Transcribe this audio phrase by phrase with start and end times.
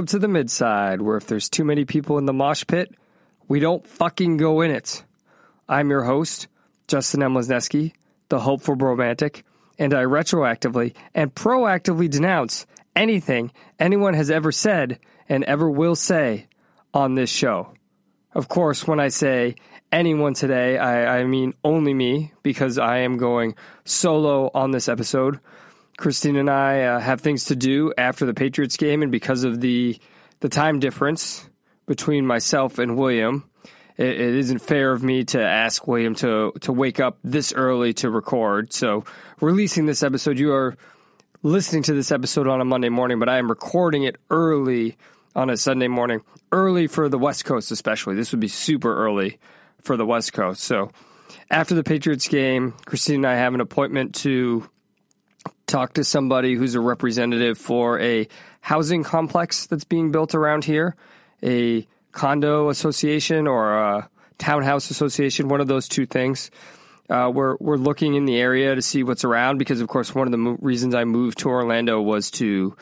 [0.00, 2.90] Welcome to the midside, where if there's too many people in the mosh pit,
[3.48, 5.04] we don't fucking go in it.
[5.68, 6.48] I'm your host,
[6.88, 7.34] Justin M.
[7.34, 7.92] Lesneski,
[8.30, 9.44] the hopeful romantic,
[9.78, 12.64] and I retroactively and proactively denounce
[12.96, 16.46] anything anyone has ever said and ever will say
[16.94, 17.74] on this show.
[18.32, 19.56] Of course, when I say
[19.92, 25.40] anyone today, I, I mean only me because I am going solo on this episode.
[26.00, 29.60] Christine and I uh, have things to do after the Patriots game, and because of
[29.60, 30.00] the
[30.40, 31.46] the time difference
[31.86, 33.48] between myself and William,
[33.98, 37.92] it, it isn't fair of me to ask William to to wake up this early
[37.94, 38.72] to record.
[38.72, 39.04] So
[39.42, 40.74] releasing this episode, you are
[41.42, 44.96] listening to this episode on a Monday morning, but I am recording it early
[45.36, 48.14] on a Sunday morning, early for the West Coast especially.
[48.14, 49.38] This would be super early
[49.82, 50.62] for the West Coast.
[50.64, 50.92] So
[51.50, 54.66] after the Patriots game, Christine and I have an appointment to
[55.66, 58.28] talk to somebody who's a representative for a
[58.60, 60.96] housing complex that's being built around here,
[61.42, 66.50] a condo association or a townhouse association, one of those two things.
[67.08, 70.26] Uh, we're we're looking in the area to see what's around because, of course, one
[70.28, 72.76] of the mo- reasons I moved to Orlando was to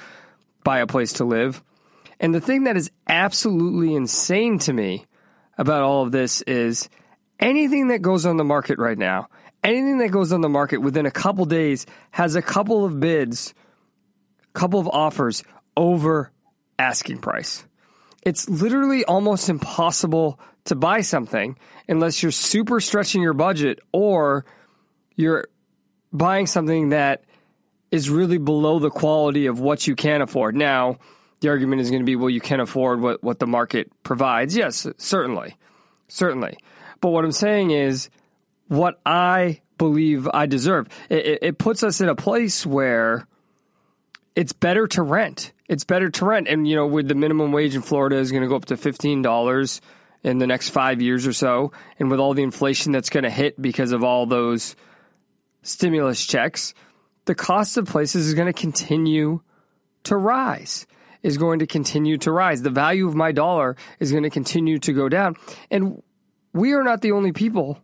[0.65, 1.63] buy a place to live.
[2.21, 5.07] And the thing that is absolutely insane to me
[5.57, 6.89] about all of this is
[7.41, 9.29] anything that goes on the market right now,
[9.65, 13.55] anything that goes on the market within a couple days has a couple of bids,
[14.53, 15.45] couple of offers
[15.77, 16.33] over
[16.79, 17.65] asking price
[18.23, 21.57] it's literally almost impossible to buy something
[21.89, 24.45] unless you're super stretching your budget or
[25.17, 25.49] you're
[26.13, 27.25] buying something that
[27.91, 30.55] is really below the quality of what you can afford.
[30.55, 30.99] Now,
[31.41, 34.55] the argument is going to be, well, you can afford what, what the market provides.
[34.55, 35.57] Yes, certainly.
[36.09, 36.59] Certainly.
[37.01, 38.11] But what I'm saying is
[38.69, 40.89] what I believe I deserve.
[41.09, 43.27] It, it puts us in a place where
[44.37, 45.53] it's better to rent.
[45.69, 46.49] It's better to rent.
[46.49, 48.77] And, you know, with the minimum wage in Florida is going to go up to
[48.77, 49.81] $15
[50.23, 51.73] in the next five years or so.
[51.99, 54.77] And with all the inflation that's going to hit because of all those
[55.63, 56.75] stimulus checks,
[57.25, 59.41] the cost of places is going to continue
[60.05, 60.87] to rise,
[61.23, 62.63] is going to continue to rise.
[62.63, 65.37] The value of my dollar is going to continue to go down.
[65.71, 66.03] And
[66.53, 67.79] we are not the only people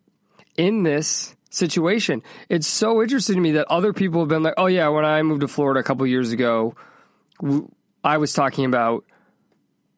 [0.56, 2.22] in this situation.
[2.48, 5.22] It's so interesting to me that other people have been like, oh, yeah, when I
[5.22, 6.74] moved to Florida a couple years ago,
[8.02, 9.04] I was talking about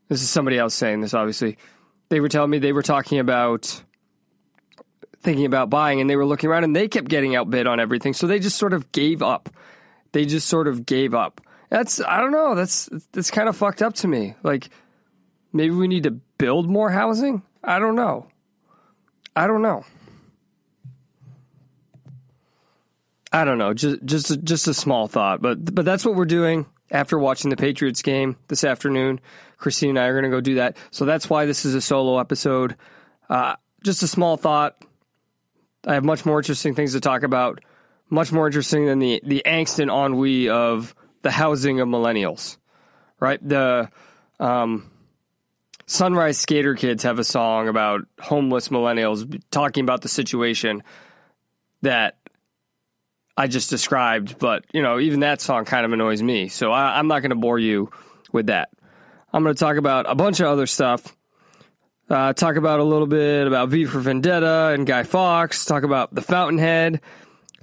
[0.08, 1.58] this is somebody else saying this, obviously.
[2.08, 3.82] They were telling me they were talking about
[5.22, 8.14] thinking about buying and they were looking around and they kept getting outbid on everything.
[8.14, 9.48] So they just sort of gave up.
[10.12, 11.40] They just sort of gave up.
[11.68, 14.36] That's, I don't know, that's, that's kind of fucked up to me.
[14.44, 14.70] Like,
[15.52, 17.42] maybe we need to build more housing?
[17.64, 18.28] I don't know.
[19.34, 19.84] I don't know.
[23.36, 26.64] I don't know, just just just a small thought, but but that's what we're doing
[26.90, 29.20] after watching the Patriots game this afternoon.
[29.58, 31.82] Christine and I are going to go do that, so that's why this is a
[31.82, 32.76] solo episode.
[33.28, 34.82] Uh, just a small thought.
[35.86, 37.62] I have much more interesting things to talk about,
[38.08, 42.56] much more interesting than the the angst and ennui of the housing of millennials,
[43.20, 43.46] right?
[43.46, 43.90] The
[44.40, 44.90] um,
[45.84, 50.82] Sunrise Skater Kids have a song about homeless millennials talking about the situation
[51.82, 52.16] that
[53.36, 56.48] I just described, but you know, even that song kind of annoys me.
[56.48, 57.90] So I, am not going to bore you
[58.32, 58.70] with that.
[59.32, 61.14] I'm going to talk about a bunch of other stuff.
[62.08, 65.66] Uh, talk about a little bit about V for Vendetta and Guy Fawkes.
[65.66, 67.00] Talk about the Fountainhead.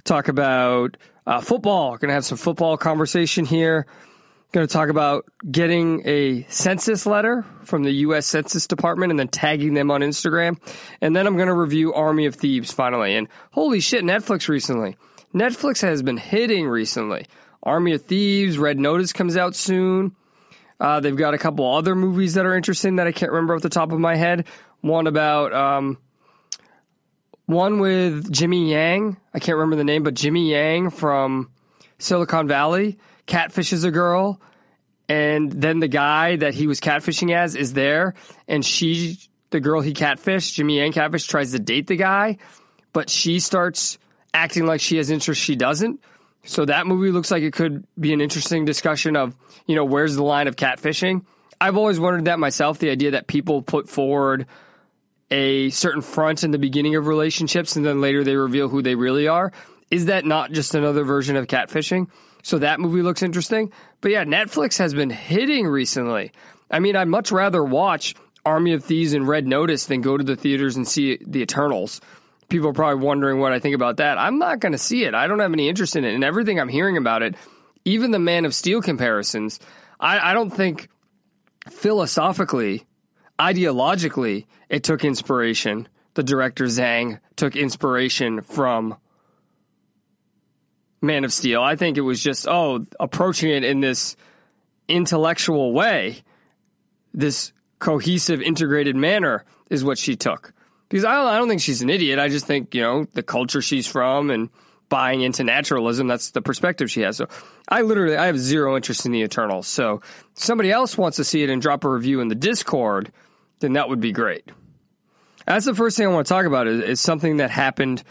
[0.04, 0.96] Talk about
[1.26, 1.96] uh, football.
[1.96, 3.86] Going to have some football conversation here.
[4.52, 8.26] Going to talk about getting a census letter from the U.S.
[8.26, 10.58] Census Department and then tagging them on Instagram.
[11.00, 13.16] And then I'm going to review Army of Thieves finally.
[13.16, 14.96] And holy shit, Netflix recently.
[15.34, 17.26] Netflix has been hitting recently.
[17.62, 20.14] Army of Thieves, Red Notice comes out soon.
[20.78, 23.62] Uh, they've got a couple other movies that are interesting that I can't remember off
[23.62, 24.46] the top of my head.
[24.80, 25.98] One about um,
[27.46, 29.16] one with Jimmy Yang.
[29.32, 31.50] I can't remember the name, but Jimmy Yang from
[31.98, 34.40] Silicon Valley catfishes a girl,
[35.08, 38.14] and then the guy that he was catfishing as is there,
[38.46, 39.18] and she,
[39.50, 42.38] the girl he catfished, Jimmy Yang catfish, tries to date the guy,
[42.92, 43.98] but she starts
[44.34, 46.00] acting like she has interest she doesn't.
[46.44, 49.34] So that movie looks like it could be an interesting discussion of,
[49.66, 51.24] you know, where's the line of catfishing?
[51.60, 52.78] I've always wondered that myself.
[52.78, 54.46] The idea that people put forward
[55.30, 58.94] a certain front in the beginning of relationships and then later they reveal who they
[58.94, 59.52] really are.
[59.90, 62.08] Is that not just another version of catfishing?
[62.42, 63.72] So that movie looks interesting.
[64.02, 66.32] But yeah, Netflix has been hitting recently.
[66.70, 68.14] I mean, I'd much rather watch
[68.44, 72.02] Army of Thieves and Red Notice than go to the theaters and see The Eternals.
[72.48, 74.18] People are probably wondering what I think about that.
[74.18, 75.14] I'm not going to see it.
[75.14, 76.14] I don't have any interest in it.
[76.14, 77.34] And everything I'm hearing about it,
[77.84, 79.60] even the Man of Steel comparisons,
[79.98, 80.88] I, I don't think
[81.70, 82.84] philosophically,
[83.38, 85.88] ideologically, it took inspiration.
[86.14, 88.96] The director Zhao took inspiration from
[91.02, 91.62] Man of Steel.
[91.62, 94.16] I think it was just, oh, approaching it in this
[94.88, 96.22] intellectual way,
[97.12, 100.52] this cohesive, integrated manner is what she took.
[100.88, 102.18] Because I don't, I don't think she's an idiot.
[102.18, 104.50] I just think, you know, the culture she's from and
[104.88, 107.16] buying into naturalism, that's the perspective she has.
[107.16, 107.26] So
[107.68, 109.66] I literally, I have zero interest in the Eternals.
[109.66, 110.02] So
[110.34, 113.10] somebody else wants to see it and drop a review in the Discord,
[113.60, 114.50] then that would be great.
[115.46, 118.02] That's the first thing I want to talk about is, is something that happened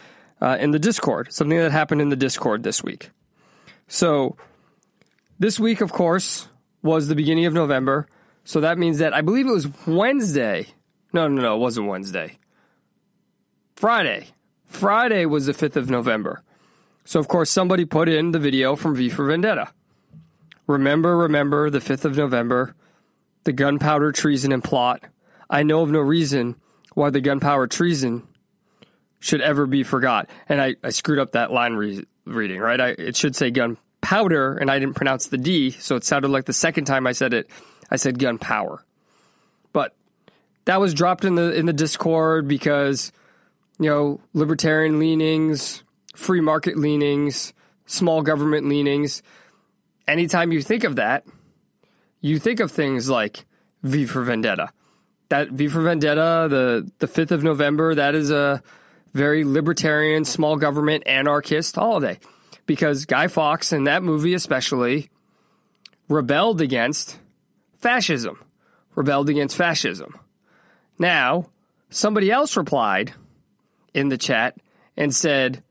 [0.42, 3.12] uh, in the Discord, something that happened in the Discord this week.
[3.88, 4.36] So
[5.40, 6.48] this week, of course,
[6.81, 8.08] was the beginning of November.
[8.44, 10.68] So that means that I believe it was Wednesday.
[11.14, 12.38] No, no, no, it wasn't Wednesday.
[13.83, 14.27] Friday.
[14.65, 16.41] Friday was the 5th of November.
[17.03, 19.74] So, of course, somebody put in the video from V for Vendetta.
[20.68, 22.75] Remember, remember the 5th of November,
[23.44, 25.03] the gunpowder treason and plot.
[25.50, 26.56] I know of no reason
[26.94, 28.25] why the gunpowder treason
[29.19, 30.30] should ever be forgot.
[30.47, 32.80] And I, I screwed up that line re- reading, right?
[32.80, 36.45] I, it should say gunpowder, and I didn't pronounce the D, so it sounded like
[36.45, 37.50] the second time I said it,
[37.91, 38.81] I said gunpowder.
[39.74, 39.94] But
[40.63, 43.12] that was dropped in the in the Discord because
[43.80, 45.84] you know libertarian leanings,
[46.16, 47.54] free market leanings,
[47.86, 49.24] small government leanings.
[50.08, 51.25] Anytime you think of that,
[52.22, 53.46] you think of things like
[53.84, 54.72] V for Vendetta.
[55.30, 58.62] That V for Vendetta, the the fifth of November, that is a
[59.14, 62.19] very libertarian, small government, anarchist holiday.
[62.66, 65.10] Because Guy Fawkes in that movie especially
[66.10, 67.19] rebelled against
[67.78, 68.42] fascism,
[68.96, 70.18] rebelled against fascism.
[70.98, 71.50] Now,
[71.90, 73.14] somebody else replied
[73.94, 74.57] in the chat
[74.98, 75.63] and said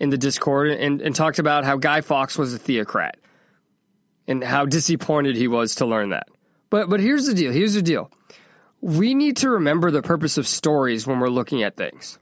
[0.00, 3.18] in the Discord and, and talked about how Guy Fawkes was a theocrat
[4.26, 6.28] and how disappointed he was to learn that.
[6.70, 7.52] But but here's the deal.
[7.52, 8.10] Here's the deal.
[8.80, 12.18] We need to remember the purpose of stories when we're looking at things.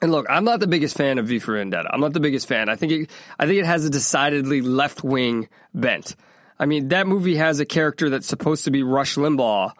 [0.00, 1.88] And look, I'm not the biggest fan of V for Vendetta.
[1.92, 2.68] I'm not the biggest fan.
[2.68, 6.16] I think it, I think it has a decidedly left wing bent.
[6.58, 9.72] I mean, that movie has a character that's supposed to be Rush Limbaugh,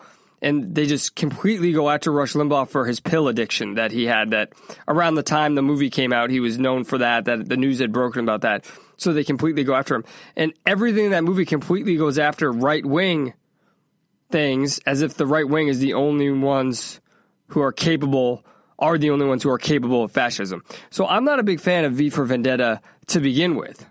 [0.43, 4.31] and they just completely go after Rush Limbaugh for his pill addiction that he had.
[4.31, 4.53] That
[4.89, 7.25] around the time the movie came out, he was known for that.
[7.25, 8.67] That the news had broken about that,
[8.97, 10.05] so they completely go after him.
[10.37, 13.35] And everything in that movie completely goes after right wing
[14.31, 17.01] things, as if the right wing is the only ones
[17.49, 18.45] who are capable
[18.79, 20.65] are the only ones who are capable of fascism.
[20.91, 23.87] So I'm not a big fan of V for Vendetta to begin with.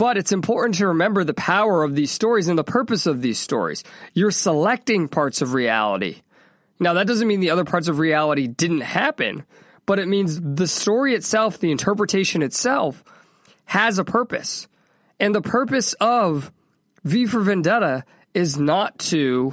[0.00, 3.38] But it's important to remember the power of these stories and the purpose of these
[3.38, 3.84] stories.
[4.14, 6.22] You're selecting parts of reality.
[6.78, 9.44] Now, that doesn't mean the other parts of reality didn't happen,
[9.84, 13.04] but it means the story itself, the interpretation itself,
[13.66, 14.68] has a purpose.
[15.18, 16.50] And the purpose of
[17.04, 19.52] V for Vendetta is not to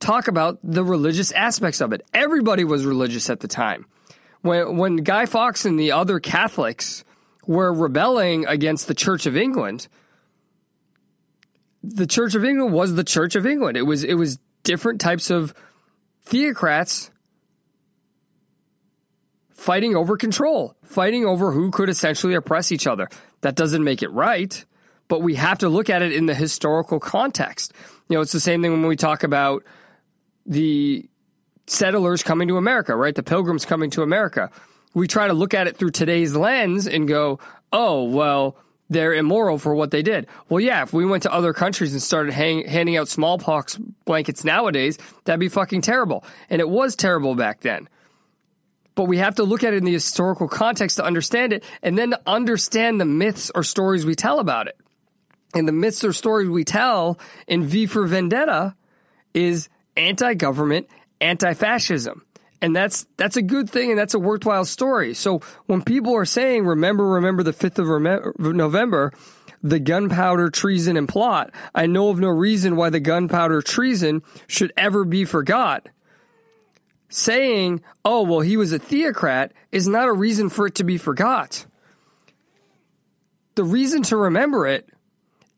[0.00, 2.06] talk about the religious aspects of it.
[2.14, 3.84] Everybody was religious at the time.
[4.40, 7.04] When when Guy Fawkes and the other Catholics
[7.48, 9.88] were rebelling against the Church of England,
[11.82, 13.76] the Church of England was the Church of England.
[13.76, 15.54] It was it was different types of
[16.26, 17.10] theocrats
[19.54, 23.08] fighting over control, fighting over who could essentially oppress each other.
[23.40, 24.64] That doesn't make it right,
[25.08, 27.72] but we have to look at it in the historical context.
[28.08, 29.64] You know, it's the same thing when we talk about
[30.44, 31.08] the
[31.66, 33.14] settlers coming to America, right?
[33.14, 34.50] The pilgrims coming to America.
[34.94, 37.38] We try to look at it through today's lens and go,
[37.72, 38.56] oh, well,
[38.90, 40.26] they're immoral for what they did.
[40.48, 44.44] Well, yeah, if we went to other countries and started hang, handing out smallpox blankets
[44.44, 46.24] nowadays, that'd be fucking terrible.
[46.48, 47.88] And it was terrible back then.
[48.94, 51.96] But we have to look at it in the historical context to understand it and
[51.96, 54.76] then to understand the myths or stories we tell about it.
[55.54, 58.74] And the myths or stories we tell in V for Vendetta
[59.34, 60.88] is anti government,
[61.20, 62.24] anti fascism.
[62.60, 65.14] And that's that's a good thing and that's a worthwhile story.
[65.14, 69.12] So when people are saying remember remember the 5th of November,
[69.62, 74.72] the gunpowder treason and plot, I know of no reason why the gunpowder treason should
[74.76, 75.88] ever be forgot.
[77.08, 80.98] Saying, "Oh, well he was a theocrat" is not a reason for it to be
[80.98, 81.64] forgot.
[83.54, 84.88] The reason to remember it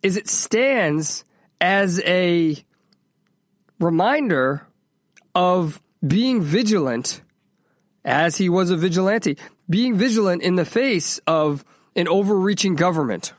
[0.02, 1.25] is it stands
[1.61, 2.57] as a
[3.78, 4.66] reminder
[5.35, 7.21] of being vigilant
[8.04, 9.37] as he was a vigilante,
[9.69, 11.64] being vigilant in the face of
[11.95, 13.33] an overreaching government.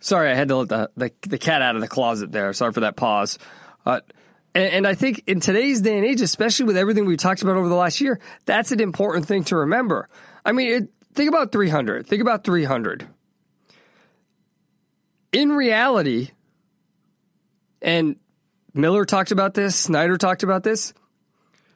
[0.00, 2.52] Sorry, I had to let the, the, the cat out of the closet there.
[2.52, 3.38] Sorry for that pause.
[3.84, 4.00] Uh,
[4.54, 7.56] and, and I think in today's day and age, especially with everything we've talked about
[7.56, 10.08] over the last year, that's an important thing to remember.
[10.44, 12.06] I mean, it, think about 300.
[12.06, 13.06] Think about 300.
[15.32, 16.30] In reality,
[17.80, 18.16] and
[18.74, 20.92] Miller talked about this, Snyder talked about this,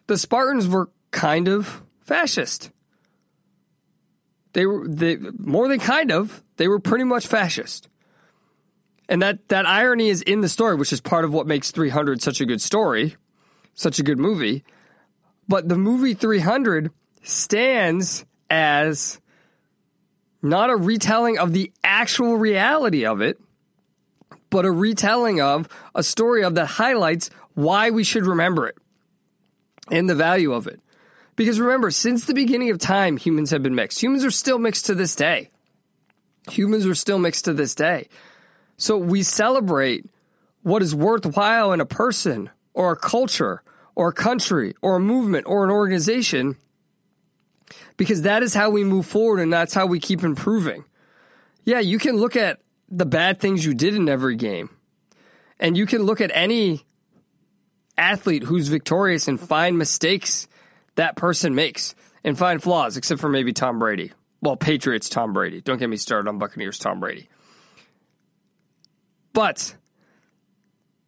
[0.06, 2.70] the Spartans were kind of fascist.
[4.52, 7.88] They were they more than kind of, they were pretty much fascist.
[9.08, 12.22] And that, that irony is in the story, which is part of what makes 300
[12.22, 13.16] such a good story,
[13.74, 14.64] such a good movie.
[15.48, 16.90] But the movie 300
[17.22, 19.20] stands as
[20.40, 23.38] not a retelling of the actual reality of it,
[24.52, 28.76] but a retelling of a story of that highlights why we should remember it
[29.90, 30.78] and the value of it.
[31.36, 34.02] Because remember, since the beginning of time, humans have been mixed.
[34.02, 35.48] Humans are still mixed to this day.
[36.50, 38.08] Humans are still mixed to this day.
[38.76, 40.04] So we celebrate
[40.62, 43.62] what is worthwhile in a person or a culture
[43.94, 46.56] or a country or a movement or an organization
[47.96, 50.84] because that is how we move forward and that's how we keep improving.
[51.64, 52.60] Yeah, you can look at
[52.92, 54.70] the bad things you did in every game
[55.62, 56.84] and you can look at any
[57.96, 60.48] athlete who's victorious and find mistakes
[60.96, 61.94] that person makes
[62.24, 64.12] and find flaws, except for maybe Tom Brady.
[64.42, 65.60] Well, Patriots Tom Brady.
[65.60, 67.28] Don't get me started on Buccaneers Tom Brady.
[69.32, 69.76] But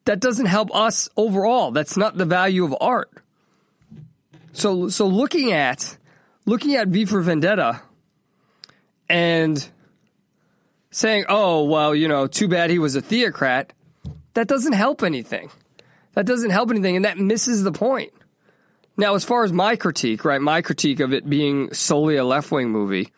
[0.05, 1.73] that doesn't help us overall.
[1.73, 3.11] That's not the value of art.
[4.53, 5.99] So so looking at
[6.47, 7.83] looking at V for Vendetta
[9.09, 9.69] and
[10.95, 13.73] saying, "Oh, well, you know, too bad he was a theocrat."
[14.35, 15.51] That doesn't help anything.
[16.15, 18.13] That doesn't help anything and that misses the point.
[18.97, 22.71] Now, as far as my critique, right, my critique of it being solely a left-wing
[22.71, 23.13] movie,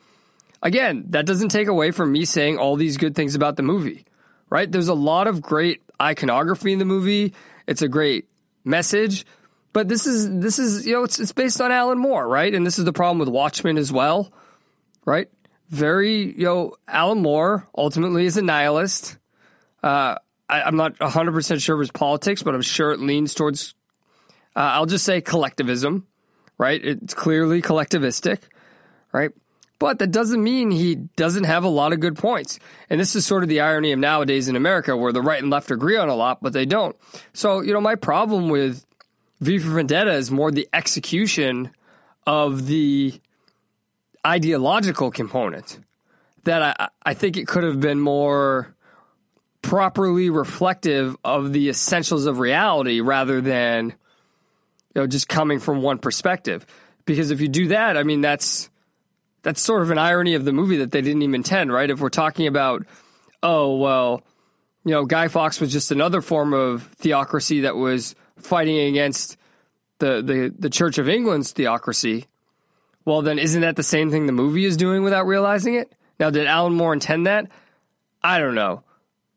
[0.62, 4.06] again, that doesn't take away from me saying all these good things about the movie
[4.50, 4.70] right?
[4.70, 7.34] There's a lot of great iconography in the movie.
[7.66, 8.28] It's a great
[8.64, 9.26] message,
[9.72, 12.52] but this is this is you know it's it's based on Alan Moore, right?
[12.52, 14.32] And this is the problem with Watchmen as well,
[15.04, 15.28] right?
[15.68, 19.18] Very you know Alan Moore ultimately is a nihilist.
[19.82, 20.16] Uh,
[20.48, 23.74] I, am not 100 percent sure of his politics, but I'm sure it leans towards.
[24.54, 26.06] Uh, I'll just say collectivism,
[26.56, 26.82] right?
[26.82, 28.38] It's clearly collectivistic,
[29.12, 29.32] right?
[29.78, 32.58] But that doesn't mean he doesn't have a lot of good points.
[32.88, 35.50] And this is sort of the irony of nowadays in America where the right and
[35.50, 36.96] left agree on a lot, but they don't.
[37.34, 38.86] So, you know, my problem with
[39.40, 41.70] V for Vendetta is more the execution
[42.26, 43.20] of the
[44.26, 45.78] ideological component.
[46.44, 48.74] That I, I think it could have been more
[49.62, 53.94] properly reflective of the essentials of reality rather than, you
[54.94, 56.64] know, just coming from one perspective.
[57.04, 58.70] Because if you do that, I mean, that's
[59.42, 61.88] that's sort of an irony of the movie that they didn't even intend, right?
[61.88, 62.84] If we're talking about,
[63.42, 64.22] oh, well,
[64.84, 69.36] you know, Guy Fawkes was just another form of theocracy that was fighting against
[69.98, 72.26] the, the, the Church of England's theocracy.
[73.06, 75.94] Well, then isn't that the same thing the movie is doing without realizing it?
[76.20, 77.46] Now, did Alan Moore intend that?
[78.22, 78.82] I don't know.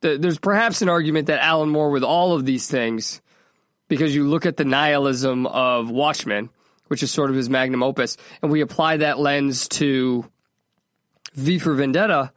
[0.02, 3.22] There's perhaps an argument that Alan Moore, with all of these things,
[3.88, 6.50] because you look at the nihilism of Watchmen,
[6.88, 10.26] which is sort of his magnum opus, and we apply that lens to
[11.36, 12.32] V for Vendetta,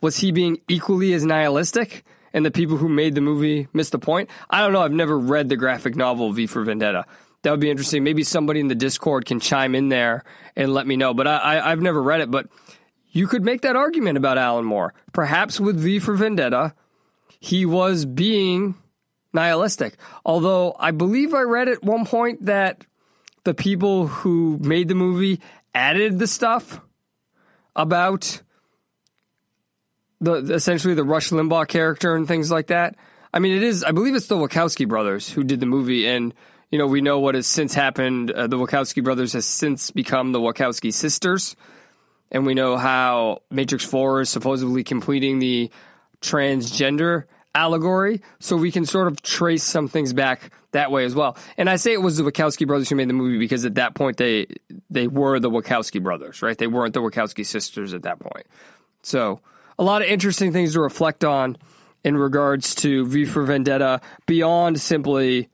[0.00, 2.04] was he being equally as nihilistic?
[2.32, 4.28] And the people who made the movie missed the point?
[4.50, 4.82] I don't know.
[4.82, 7.06] I've never read the graphic novel V for Vendetta.
[7.46, 8.02] That would be interesting.
[8.02, 10.24] Maybe somebody in the Discord can chime in there
[10.56, 11.14] and let me know.
[11.14, 12.28] But I, I, I've never read it.
[12.28, 12.48] But
[13.10, 14.94] you could make that argument about Alan Moore.
[15.12, 16.74] Perhaps with V for Vendetta,
[17.38, 18.74] he was being
[19.32, 19.94] nihilistic.
[20.24, 22.84] Although I believe I read at one point that
[23.44, 25.40] the people who made the movie
[25.72, 26.80] added the stuff
[27.76, 28.42] about
[30.20, 32.96] the essentially the Rush Limbaugh character and things like that.
[33.32, 33.84] I mean, it is.
[33.84, 36.34] I believe it's the Wachowski brothers who did the movie, and
[36.76, 38.30] you know we know what has since happened.
[38.30, 41.56] Uh, the Wachowski brothers has since become the Wachowski sisters,
[42.30, 45.70] and we know how Matrix Four is supposedly completing the
[46.20, 51.38] transgender allegory, so we can sort of trace some things back that way as well.
[51.56, 53.94] And I say it was the Wachowski brothers who made the movie because at that
[53.94, 54.46] point they
[54.90, 56.58] they were the Wachowski brothers, right?
[56.58, 58.44] They weren't the Wachowski sisters at that point.
[59.00, 59.40] So
[59.78, 61.56] a lot of interesting things to reflect on
[62.04, 65.48] in regards to V for Vendetta beyond simply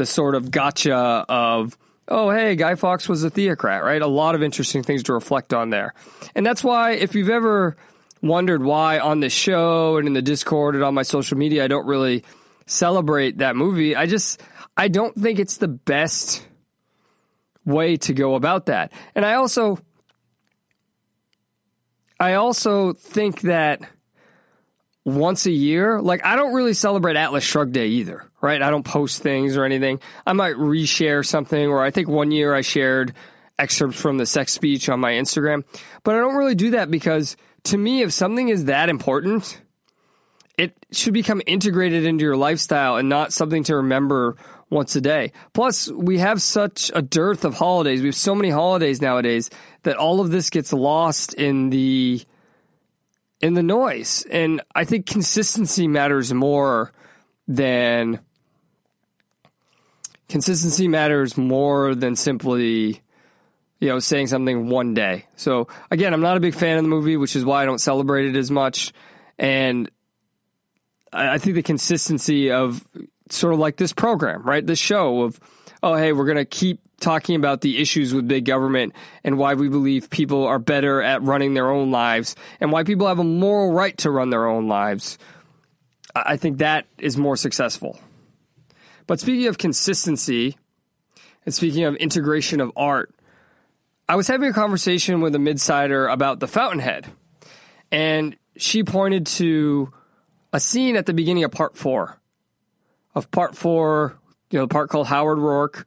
[0.00, 0.94] the sort of gotcha
[1.28, 1.76] of
[2.08, 4.00] oh, hey, Guy Fawkes was a theocrat, right?
[4.00, 5.92] A lot of interesting things to reflect on there.
[6.34, 7.76] And that's why, if you've ever
[8.22, 11.68] wondered why on this show and in the Discord and on my social media, I
[11.68, 12.24] don't really
[12.66, 14.42] celebrate that movie, I just,
[14.74, 16.44] I don't think it's the best
[17.66, 18.92] way to go about that.
[19.14, 19.78] And I also,
[22.18, 23.82] I also think that
[25.04, 28.62] once a year, like I don't really celebrate Atlas Shrug Day either, right?
[28.62, 30.00] I don't post things or anything.
[30.26, 33.14] I might reshare something, or I think one year I shared
[33.58, 35.64] excerpts from the sex speech on my Instagram,
[36.02, 39.60] but I don't really do that because to me, if something is that important,
[40.56, 44.36] it should become integrated into your lifestyle and not something to remember
[44.70, 45.32] once a day.
[45.52, 48.00] Plus, we have such a dearth of holidays.
[48.00, 49.50] We have so many holidays nowadays
[49.82, 52.22] that all of this gets lost in the
[53.40, 54.26] in the noise.
[54.30, 56.92] And I think consistency matters more
[57.48, 58.20] than
[60.30, 63.02] consistency matters more than simply
[63.80, 65.26] you know saying something one day.
[65.36, 67.80] So again, I'm not a big fan of the movie, which is why I don't
[67.80, 68.92] celebrate it as much.
[69.38, 69.90] And
[71.12, 72.86] I think the consistency of
[73.30, 74.64] sort of like this program, right?
[74.64, 75.40] This show of,
[75.82, 78.94] oh, hey, we're going to keep talking about the issues with big government
[79.24, 83.06] and why we believe people are better at running their own lives and why people
[83.06, 85.18] have a moral right to run their own lives.
[86.14, 87.98] I think that is more successful.
[89.10, 90.56] But speaking of consistency
[91.44, 93.12] and speaking of integration of art,
[94.08, 97.08] I was having a conversation with a midsider about the Fountainhead,
[97.90, 99.92] and she pointed to
[100.52, 102.20] a scene at the beginning of part four
[103.16, 104.16] of part four,
[104.52, 105.86] you know, the part called Howard Roark,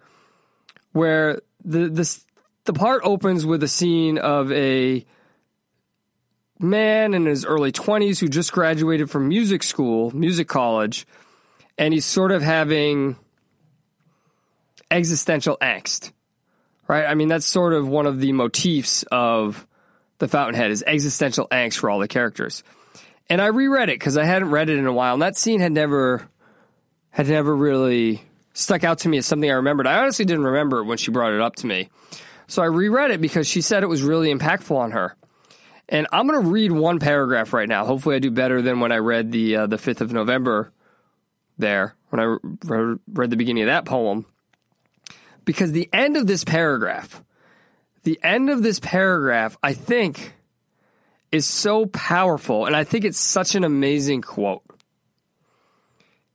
[0.91, 2.25] where the this
[2.65, 5.05] the part opens with a scene of a
[6.59, 11.07] man in his early 20s who just graduated from music school, music college,
[11.77, 13.17] and he's sort of having
[14.91, 16.11] existential angst.
[16.87, 17.05] Right?
[17.05, 19.65] I mean, that's sort of one of the motifs of
[20.19, 22.63] The Fountainhead is existential angst for all the characters.
[23.29, 25.59] And I reread it because I hadn't read it in a while, and that scene
[25.59, 26.27] had never
[27.09, 28.21] had never really
[28.53, 29.87] stuck out to me as something I remembered.
[29.87, 31.89] I honestly didn't remember it when she brought it up to me.
[32.47, 35.15] So I reread it because she said it was really impactful on her.
[35.89, 37.85] And I'm going to read one paragraph right now.
[37.85, 40.71] Hopefully, I do better than when I read the uh, the 5th of November
[41.63, 44.25] there, when I re- read the beginning of that poem.
[45.45, 47.23] Because the end of this paragraph,
[48.03, 50.35] the end of this paragraph, I think,
[51.31, 52.67] is so powerful.
[52.67, 54.63] And I think it's such an amazing quote.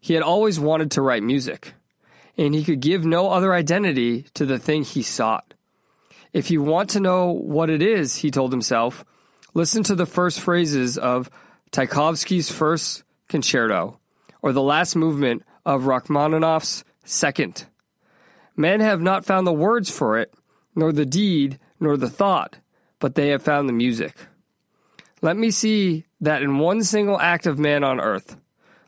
[0.01, 1.75] He had always wanted to write music,
[2.37, 5.55] and he could give no other identity to the thing he sought.
[6.33, 9.05] If you want to know what it is, he told himself,
[9.55, 11.31] listen to the first phrases of
[11.73, 13.98] Tchaikovsky's first concerto
[14.43, 17.67] or the last movement of Rachmaninoff's second.
[18.57, 20.33] Men have not found the words for it,
[20.75, 22.59] nor the deed, nor the thought,
[22.99, 24.15] but they have found the music.
[25.23, 28.37] Let me see that in one single act of man on earth,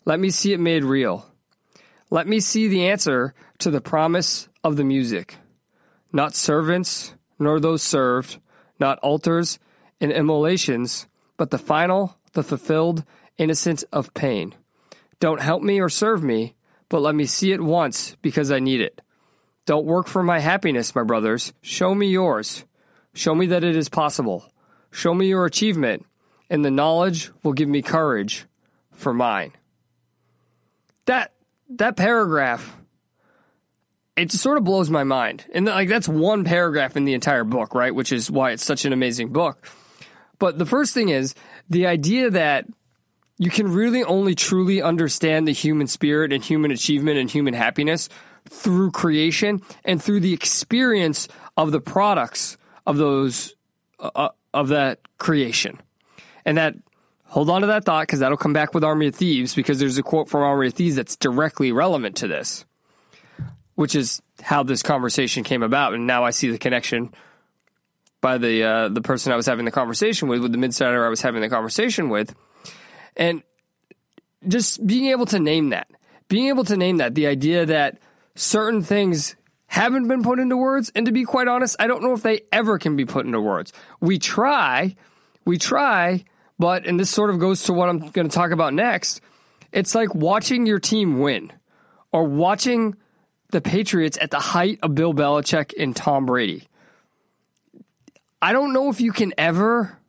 [0.05, 1.27] let me see it made real.
[2.11, 5.37] Let me see the answer to the promise of the music.
[6.13, 8.39] Not servants, nor those served,
[8.79, 9.59] not altars
[10.01, 13.05] and immolations, but the final, the fulfilled,
[13.39, 14.55] innocent of pain.
[15.21, 16.55] Don't help me or serve me,
[16.89, 19.01] but let me see it once because I need it.
[19.67, 21.53] Don't work for my happiness, my brothers.
[21.63, 22.65] Show me yours.
[23.15, 24.51] Show me that it is possible.
[24.91, 26.07] Show me your achievement,
[26.49, 28.47] and the knowledge will give me courage
[28.93, 29.53] for mine
[31.11, 31.33] that
[31.69, 32.77] that paragraph
[34.17, 35.45] it sort of blows my mind.
[35.53, 37.95] And like that's one paragraph in the entire book, right?
[37.95, 39.67] Which is why it's such an amazing book.
[40.39, 41.35] But the first thing is
[41.69, 42.67] the idea that
[43.41, 48.11] you can really only truly understand the human spirit and human achievement and human happiness
[48.47, 51.27] through creation and through the experience
[51.57, 53.55] of the products of those
[53.99, 55.81] uh, uh of that creation.
[56.45, 56.75] And that
[57.25, 59.97] hold on to that thought because that'll come back with Army of Thieves because there's
[59.97, 62.67] a quote from Army of Thieves that's directly relevant to this,
[63.75, 65.95] which is how this conversation came about.
[65.95, 67.15] And now I see the connection
[68.21, 71.09] by the uh, the person I was having the conversation with, with the midsider I
[71.09, 72.35] was having the conversation with,
[73.21, 73.43] and
[74.49, 75.89] just being able to name that,
[76.29, 77.99] being able to name that, the idea that
[78.35, 82.15] certain things haven't been put into words, and to be quite honest, I don't know
[82.15, 83.73] if they ever can be put into words.
[84.01, 84.97] We try,
[85.45, 86.25] we try,
[86.59, 89.21] but, and this sort of goes to what I'm going to talk about next,
[89.71, 91.53] it's like watching your team win
[92.11, 92.97] or watching
[93.51, 96.67] the Patriots at the height of Bill Belichick and Tom Brady.
[98.43, 100.00] I don't know if you can ever,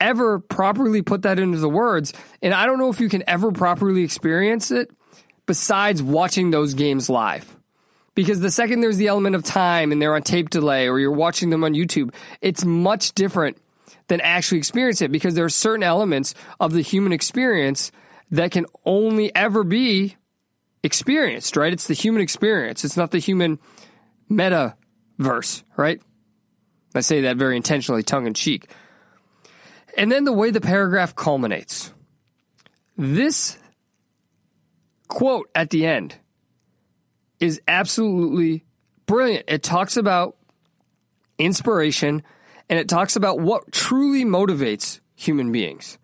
[0.00, 2.12] ever properly put that into the words.
[2.42, 4.90] And I don't know if you can ever properly experience it
[5.46, 7.56] besides watching those games live.
[8.14, 11.12] Because the second there's the element of time and they're on tape delay or you're
[11.12, 13.56] watching them on YouTube, it's much different
[14.08, 17.92] than actually experience it because there are certain elements of the human experience
[18.30, 20.16] that can only ever be
[20.82, 21.72] experienced, right?
[21.72, 22.84] It's the human experience.
[22.84, 23.58] It's not the human
[24.30, 26.00] metaverse, right?
[26.94, 28.68] I say that very intentionally, tongue in cheek.
[29.96, 31.92] And then the way the paragraph culminates.
[32.96, 33.58] This
[35.08, 36.14] quote at the end
[37.40, 38.64] is absolutely
[39.06, 39.46] brilliant.
[39.48, 40.36] It talks about
[41.38, 42.22] inspiration
[42.68, 45.98] and it talks about what truly motivates human beings.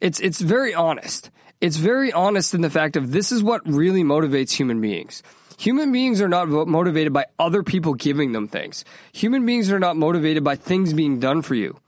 [0.00, 1.30] It's it's very honest.
[1.60, 5.22] It's very honest in the fact of this is what really motivates human beings.
[5.58, 8.84] Human beings are not motivated by other people giving them things.
[9.12, 11.78] Human beings are not motivated by things being done for you.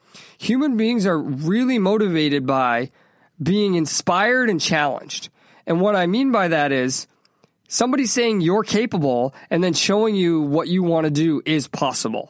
[0.45, 2.91] Human beings are really motivated by
[3.43, 5.31] being inspired and challenged.
[5.67, 7.07] And what I mean by that is
[7.67, 12.29] somebody saying you're capable and then showing you what you want to do is possible.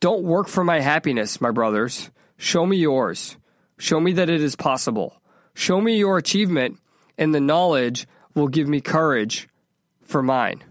[0.00, 2.10] Don't work for my happiness, my brothers.
[2.38, 3.36] Show me yours.
[3.78, 5.22] Show me that it is possible.
[5.54, 6.80] Show me your achievement,
[7.16, 9.48] and the knowledge will give me courage
[10.02, 10.64] for mine.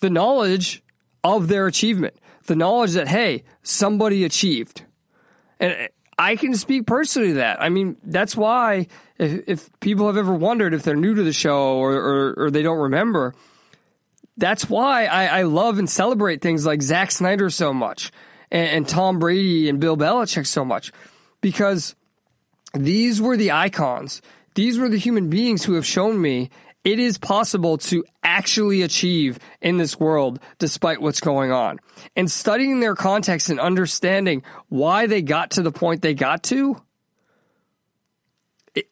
[0.00, 0.82] The knowledge
[1.22, 4.82] of their achievement, the knowledge that, hey, somebody achieved.
[5.60, 7.60] And I can speak personally to that.
[7.60, 8.86] I mean, that's why
[9.18, 12.50] if, if people have ever wondered if they're new to the show or, or, or
[12.50, 13.34] they don't remember,
[14.36, 18.12] that's why I, I, love and celebrate things like Zack Snyder so much
[18.50, 20.92] and, and Tom Brady and Bill Belichick so much
[21.40, 21.94] because
[22.74, 24.20] these were the icons.
[24.54, 26.50] These were the human beings who have shown me
[26.86, 31.80] it is possible to actually achieve in this world despite what's going on.
[32.14, 36.80] And studying their context and understanding why they got to the point they got to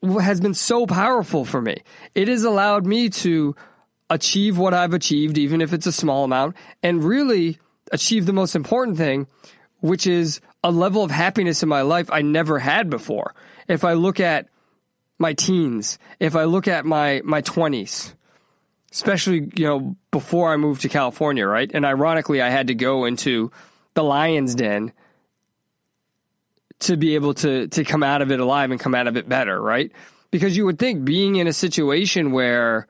[0.02, 1.76] has been so powerful for me.
[2.16, 3.54] It has allowed me to
[4.10, 7.60] achieve what I've achieved, even if it's a small amount, and really
[7.92, 9.28] achieve the most important thing,
[9.82, 13.36] which is a level of happiness in my life I never had before.
[13.68, 14.48] If I look at
[15.18, 18.14] my teens, if I look at my my 20s,
[18.92, 21.70] especially, you know, before I moved to California, right?
[21.72, 23.50] And ironically, I had to go into
[23.94, 24.92] the lion's den
[26.80, 29.28] to be able to to come out of it alive and come out of it
[29.28, 29.90] better, right?
[30.30, 32.88] Because you would think being in a situation where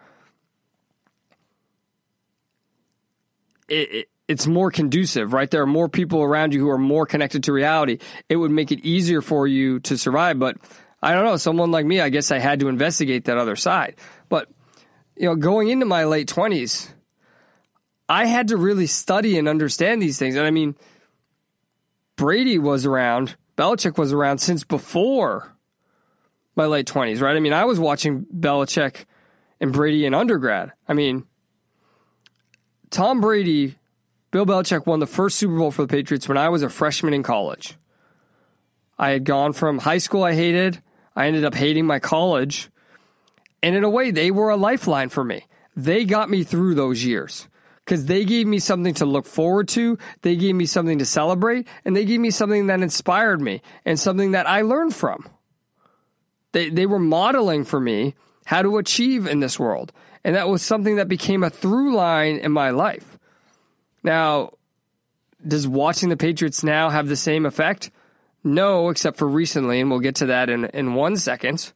[3.69, 5.51] it, it, it's more conducive, right?
[5.51, 7.99] There are more people around you who are more connected to reality.
[8.29, 10.57] It would make it easier for you to survive, but
[11.05, 13.97] I don't know, someone like me, I guess I had to investigate that other side.
[14.31, 14.49] But,
[15.15, 16.89] you know, going into my late 20s,
[18.09, 20.35] I had to really study and understand these things.
[20.35, 20.77] And I mean,
[22.17, 25.55] Brady was around, Belichick was around since before
[26.57, 27.37] my late 20s, right?
[27.37, 29.05] I mean, I was watching Belichick
[29.61, 30.73] and Brady in undergrad.
[30.89, 31.27] I mean,
[32.89, 33.77] Tom Brady,
[34.31, 37.13] Bill Belichick won the first Super Bowl for the Patriots when I was a freshman
[37.13, 37.77] in college.
[38.99, 40.81] I had gone from high school I hated
[41.17, 42.71] I ended up hating my college.
[43.63, 45.47] And in a way, they were a lifeline for me.
[45.77, 47.49] They got me through those years
[47.85, 49.99] because they gave me something to look forward to.
[50.23, 53.99] They gave me something to celebrate and they gave me something that inspired me and
[53.99, 55.29] something that I learned from.
[56.53, 58.15] They, they were modeling for me
[58.47, 59.93] how to achieve in this world.
[60.23, 63.19] And that was something that became a through line in my life.
[64.03, 64.53] Now,
[65.47, 67.91] does watching the Patriots now have the same effect?
[68.45, 71.73] No, except for recently, and we'll get to that in, in one second.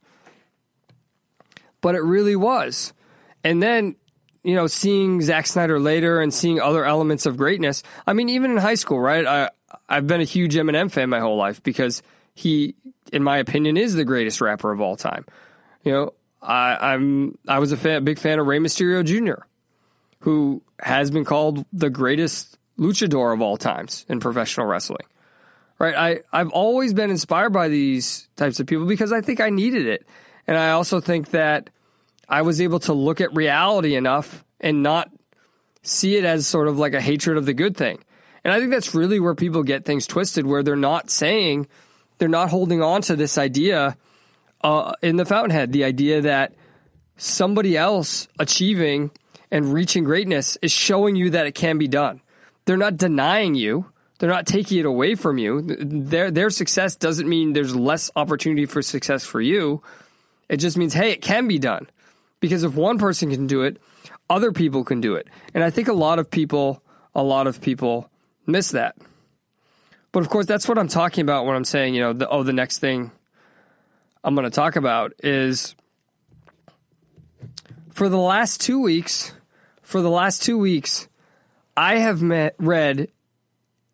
[1.80, 2.92] But it really was.
[3.42, 3.96] And then,
[4.44, 7.82] you know, seeing Zack Snyder later and seeing other elements of greatness.
[8.06, 9.26] I mean, even in high school, right?
[9.26, 9.50] I,
[9.88, 12.02] I've been a huge Eminem fan my whole life because
[12.34, 12.74] he,
[13.12, 15.24] in my opinion, is the greatest rapper of all time.
[15.84, 19.42] You know, I, I'm I was a fan, big fan of Rey Mysterio Jr.,
[20.20, 25.06] who has been called the greatest luchador of all times in professional wrestling
[25.78, 25.94] right?
[25.94, 29.86] I, I've always been inspired by these types of people because I think I needed
[29.86, 30.06] it.
[30.46, 31.70] And I also think that
[32.28, 35.10] I was able to look at reality enough and not
[35.82, 37.98] see it as sort of like a hatred of the good thing.
[38.44, 41.68] And I think that's really where people get things twisted, where they're not saying,
[42.18, 43.96] they're not holding on to this idea
[44.62, 46.54] uh, in the Fountainhead, the idea that
[47.16, 49.10] somebody else achieving
[49.50, 52.20] and reaching greatness is showing you that it can be done.
[52.64, 53.86] They're not denying you.
[54.18, 55.62] They're not taking it away from you.
[55.62, 59.82] Their their success doesn't mean there's less opportunity for success for you.
[60.48, 61.88] It just means hey, it can be done.
[62.40, 63.80] Because if one person can do it,
[64.30, 65.28] other people can do it.
[65.54, 66.82] And I think a lot of people
[67.14, 68.10] a lot of people
[68.46, 68.96] miss that.
[70.12, 72.42] But of course, that's what I'm talking about when I'm saying, you know, the, oh,
[72.42, 73.10] the next thing
[74.24, 75.74] I'm going to talk about is
[77.90, 79.32] for the last 2 weeks
[79.88, 81.08] for the last two weeks,
[81.74, 83.08] I have met, read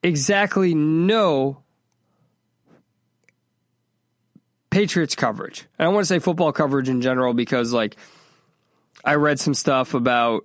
[0.04, 1.62] exactly no
[4.70, 5.66] Patriots coverage.
[5.78, 7.96] I don't want to say football coverage in general because, like,
[9.04, 10.44] I read some stuff about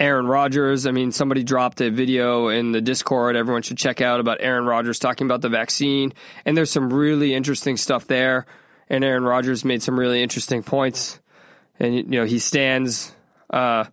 [0.00, 0.86] Aaron Rodgers.
[0.86, 4.64] I mean, somebody dropped a video in the Discord everyone should check out about Aaron
[4.64, 6.12] Rodgers talking about the vaccine.
[6.44, 8.46] And there's some really interesting stuff there.
[8.88, 11.20] And Aaron Rodgers made some really interesting points.
[11.78, 13.12] And, you know, he stands
[13.50, 13.84] uh,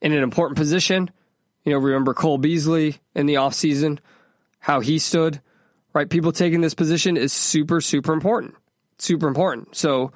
[0.00, 1.10] in an important position.
[1.64, 3.98] You know, remember Cole Beasley in the offseason,
[4.64, 5.42] how he stood,
[5.92, 6.08] right?
[6.08, 8.54] People taking this position is super, super important.
[8.98, 9.76] Super important.
[9.76, 10.10] So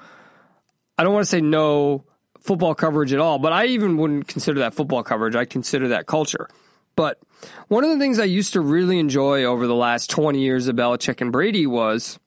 [0.97, 2.05] I don't want to say no
[2.41, 5.37] football coverage at all, but I even wouldn't consider that football coverage.
[5.37, 6.49] I consider that culture.
[6.97, 7.19] But
[7.67, 10.77] one of the things I used to really enjoy over the last 20 years of
[10.77, 12.19] Belichick and Brady was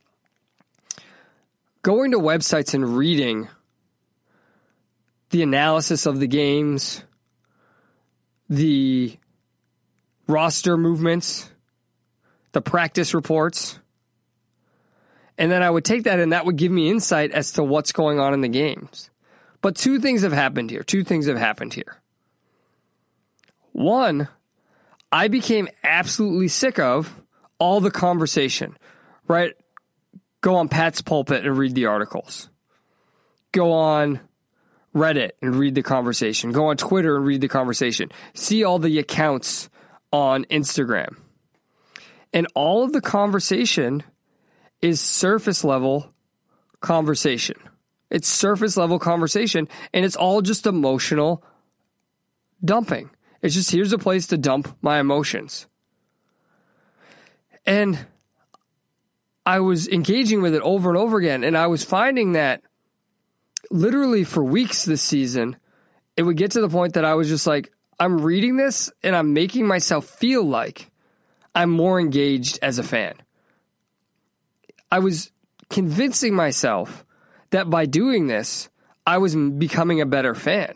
[1.81, 3.49] going to websites and reading
[5.31, 7.03] the analysis of the games,
[8.47, 9.17] the
[10.27, 11.50] roster movements,
[12.51, 13.79] the practice reports.
[15.37, 17.91] And then I would take that and that would give me insight as to what's
[17.91, 19.09] going on in the games.
[19.61, 20.83] But two things have happened here.
[20.83, 21.97] Two things have happened here.
[23.71, 24.27] One,
[25.11, 27.21] I became absolutely sick of
[27.59, 28.77] all the conversation,
[29.27, 29.53] right?
[30.41, 32.49] Go on Pat's pulpit and read the articles.
[33.51, 34.19] Go on
[34.95, 36.51] Reddit and read the conversation.
[36.51, 38.09] Go on Twitter and read the conversation.
[38.33, 39.69] See all the accounts
[40.11, 41.15] on Instagram.
[42.33, 44.03] And all of the conversation
[44.81, 46.13] is surface level
[46.79, 47.57] conversation.
[48.09, 51.43] It's surface level conversation and it's all just emotional
[52.63, 53.09] dumping.
[53.41, 55.67] It's just here's a place to dump my emotions.
[57.65, 58.05] And
[59.45, 62.61] I was engaging with it over and over again and I was finding that
[63.69, 65.57] literally for weeks this season,
[66.17, 69.15] it would get to the point that I was just like, I'm reading this and
[69.15, 70.90] I'm making myself feel like
[71.53, 73.15] I'm more engaged as a fan.
[74.91, 75.31] I was
[75.69, 77.05] convincing myself
[77.51, 78.69] that by doing this,
[79.05, 80.75] I was becoming a better fan.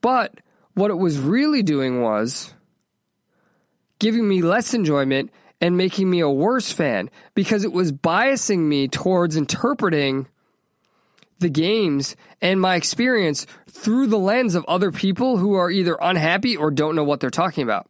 [0.00, 0.34] But
[0.74, 2.52] what it was really doing was
[3.98, 8.88] giving me less enjoyment and making me a worse fan because it was biasing me
[8.88, 10.26] towards interpreting
[11.38, 16.56] the games and my experience through the lens of other people who are either unhappy
[16.56, 17.88] or don't know what they're talking about.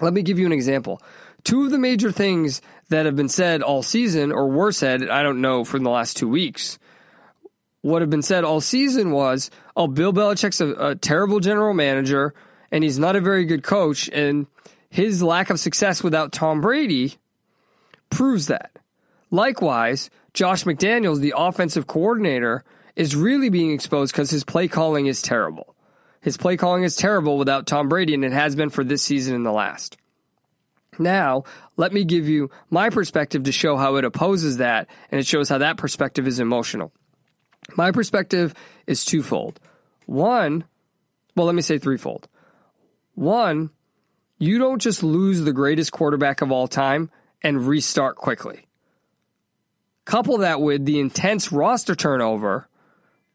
[0.00, 1.00] Let me give you an example.
[1.44, 5.22] Two of the major things that have been said all season, or were said, I
[5.22, 6.78] don't know, from the last two weeks,
[7.82, 12.34] what have been said all season was, oh, Bill Belichick's a, a terrible general manager
[12.70, 14.46] and he's not a very good coach, and
[14.90, 17.16] his lack of success without Tom Brady
[18.10, 18.70] proves that.
[19.30, 22.64] Likewise, Josh McDaniels, the offensive coordinator,
[22.96, 25.74] is really being exposed because his play calling is terrible.
[26.20, 29.34] His play calling is terrible without Tom Brady, and it has been for this season
[29.34, 29.96] and the last.
[30.98, 31.44] Now,
[31.76, 35.48] let me give you my perspective to show how it opposes that, and it shows
[35.48, 36.92] how that perspective is emotional.
[37.76, 38.54] My perspective
[38.86, 39.60] is twofold.
[40.06, 40.64] One,
[41.36, 42.28] well, let me say threefold.
[43.14, 43.70] One,
[44.38, 47.10] you don't just lose the greatest quarterback of all time
[47.42, 48.66] and restart quickly.
[50.04, 52.68] Couple that with the intense roster turnover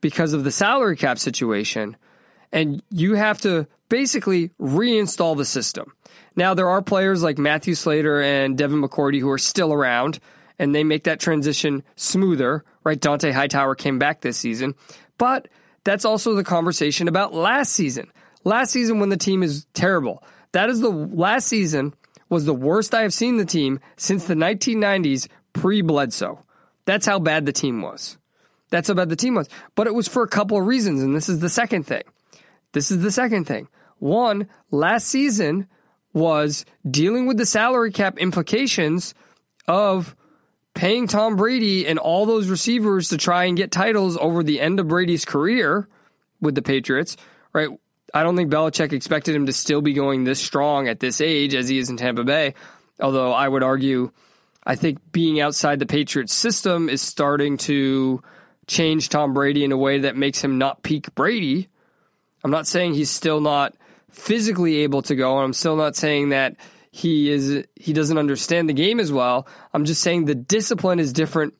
[0.01, 1.95] because of the salary cap situation,
[2.53, 5.91] and you have to basically reinstall the system.
[6.35, 10.19] Now, there are players like Matthew Slater and Devin McCourty who are still around,
[10.57, 12.99] and they make that transition smoother, right?
[12.99, 14.75] Dont'a Hightower came back this season,
[15.17, 15.47] but
[15.83, 18.11] that's also the conversation about last season.
[18.43, 21.93] Last season, when the team is terrible, that is the last season
[22.29, 26.43] was the worst I have seen the team since the 1990s pre Bledsoe.
[26.85, 28.17] That's how bad the team was.
[28.69, 29.49] That's how bad the team was.
[29.75, 32.03] But it was for a couple of reasons, and this is the second thing.
[32.73, 33.67] This is the second thing.
[33.99, 35.67] One, last season
[36.11, 39.13] was dealing with the salary cap implications
[39.67, 40.15] of
[40.73, 44.79] paying Tom Brady and all those receivers to try and get titles over the end
[44.79, 45.87] of Brady's career
[46.41, 47.15] with the Patriots,
[47.53, 47.69] right?
[48.13, 51.55] I don't think Belichick expected him to still be going this strong at this age
[51.55, 52.53] as he is in Tampa Bay.
[52.99, 54.11] Although I would argue,
[54.63, 58.21] I think being outside the Patriots system is starting to
[58.67, 61.69] change Tom Brady in a way that makes him not peak Brady.
[62.43, 63.75] I'm not saying he's still not
[64.09, 65.37] physically able to go.
[65.37, 66.55] And I'm still not saying that
[66.91, 69.47] he is he doesn't understand the game as well.
[69.73, 71.55] I'm just saying the discipline is different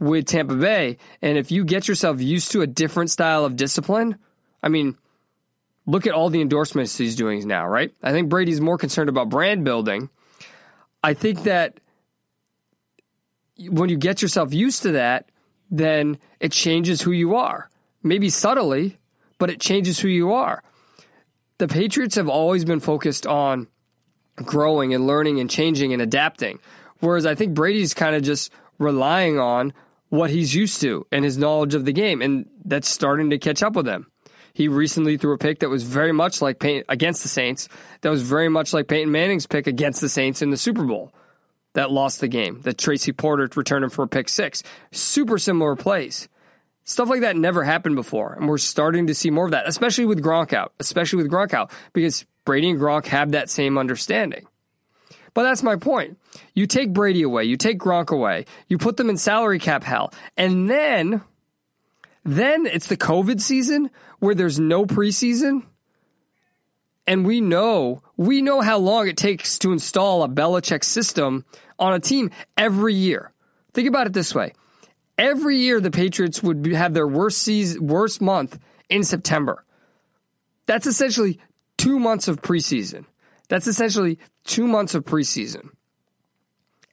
[0.00, 0.98] with Tampa Bay.
[1.22, 4.16] And if you get yourself used to a different style of discipline,
[4.62, 4.98] I mean,
[5.86, 7.92] look at all the endorsements he's doing now, right?
[8.02, 10.10] I think Brady's more concerned about brand building.
[11.04, 11.78] I think that
[13.58, 15.28] when you get yourself used to that,
[15.70, 17.70] then it changes who you are.
[18.02, 18.98] Maybe subtly,
[19.42, 20.62] but it changes who you are
[21.62, 23.68] the Patriots have always been focused on
[24.34, 26.58] growing and learning and changing and adapting.
[26.98, 28.50] Whereas I think Brady's kind of just
[28.80, 29.72] relying on
[30.08, 32.20] what he's used to and his knowledge of the game.
[32.20, 34.10] And that's starting to catch up with him.
[34.52, 37.68] He recently threw a pick that was very much like Peyton, against the Saints,
[38.00, 41.14] that was very much like Peyton Manning's pick against the Saints in the Super Bowl
[41.74, 44.64] that lost the game, that Tracy Porter returned him for a pick six.
[44.90, 46.28] Super similar plays.
[46.84, 50.04] Stuff like that never happened before, and we're starting to see more of that, especially
[50.04, 54.46] with Gronk out, especially with Gronk out, because Brady and Gronk have that same understanding.
[55.34, 56.18] But that's my point.
[56.54, 60.12] You take Brady away, you take Gronk away, you put them in salary cap hell,
[60.36, 61.22] and then,
[62.24, 65.64] then it's the COVID season where there's no preseason.
[67.06, 71.44] And we know, we know how long it takes to install a Belichick system
[71.78, 73.32] on a team every year.
[73.72, 74.52] Think about it this way.
[75.18, 79.64] Every year the Patriots would have their worst season, worst month in September.
[80.66, 81.38] That's essentially
[81.76, 83.04] two months of preseason.
[83.48, 85.68] That's essentially two months of preseason.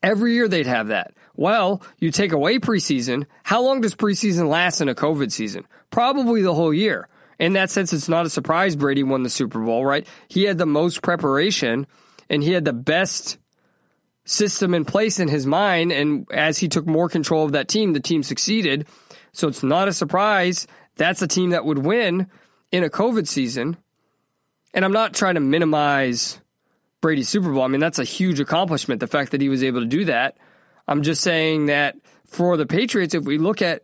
[0.01, 1.13] Every year they'd have that.
[1.36, 3.25] Well, you take away preseason.
[3.43, 5.65] How long does preseason last in a COVID season?
[5.89, 7.08] Probably the whole year.
[7.39, 10.05] In that sense, it's not a surprise Brady won the Super Bowl, right?
[10.27, 11.88] He had the most preparation
[12.29, 13.38] and he had the best
[14.30, 15.92] system in place in his mind.
[15.92, 18.88] And as he took more control of that team, the team succeeded.
[19.32, 20.68] So it's not a surprise.
[20.96, 22.28] That's a team that would win
[22.72, 23.78] in a COVID season.
[24.74, 26.39] And I'm not trying to minimize
[27.02, 27.63] Brady's Super Bowl.
[27.63, 30.38] I mean, that's a huge accomplishment, the fact that he was able to do that.
[30.88, 33.84] I'm just saying that for the Patriots, if we look at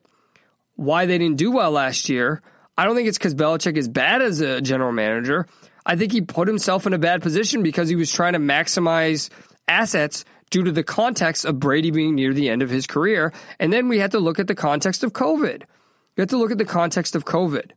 [0.76, 2.44] why they didn't do well last year,
[2.78, 5.48] I don't think it's because Belichick is bad as a general manager.
[5.86, 9.30] I think he put himself in a bad position because he was trying to maximize
[9.68, 13.34] assets due to the context of Brady being near the end of his career.
[13.60, 15.62] And then we had to look at the context of COVID.
[15.62, 17.72] You have to look at the context of COVID,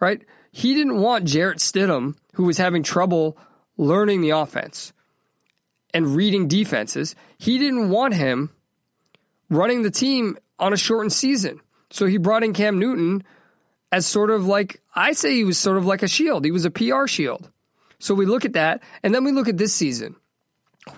[0.00, 0.22] right?
[0.50, 3.36] He didn't want Jarrett Stidham, who was having trouble
[3.76, 4.92] learning the offense
[5.92, 7.14] and reading defenses.
[7.38, 8.50] He didn't want him
[9.50, 11.60] running the team on a shortened season.
[11.90, 13.24] So he brought in Cam Newton
[13.90, 16.44] as sort of like, I say he was sort of like a shield.
[16.44, 17.50] He was a PR shield.
[17.98, 20.14] So we look at that, and then we look at this season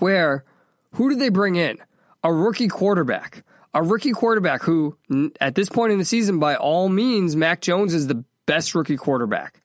[0.01, 0.45] where
[0.93, 1.79] who did they bring in?
[2.23, 3.45] A rookie quarterback.
[3.73, 4.97] A rookie quarterback who,
[5.41, 8.97] at this point in the season, by all means, Mac Jones is the best rookie
[8.97, 9.63] quarterback.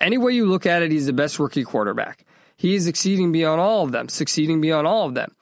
[0.00, 2.24] Any way you look at it, he's the best rookie quarterback.
[2.56, 5.34] He is exceeding beyond all of them, succeeding beyond all of them.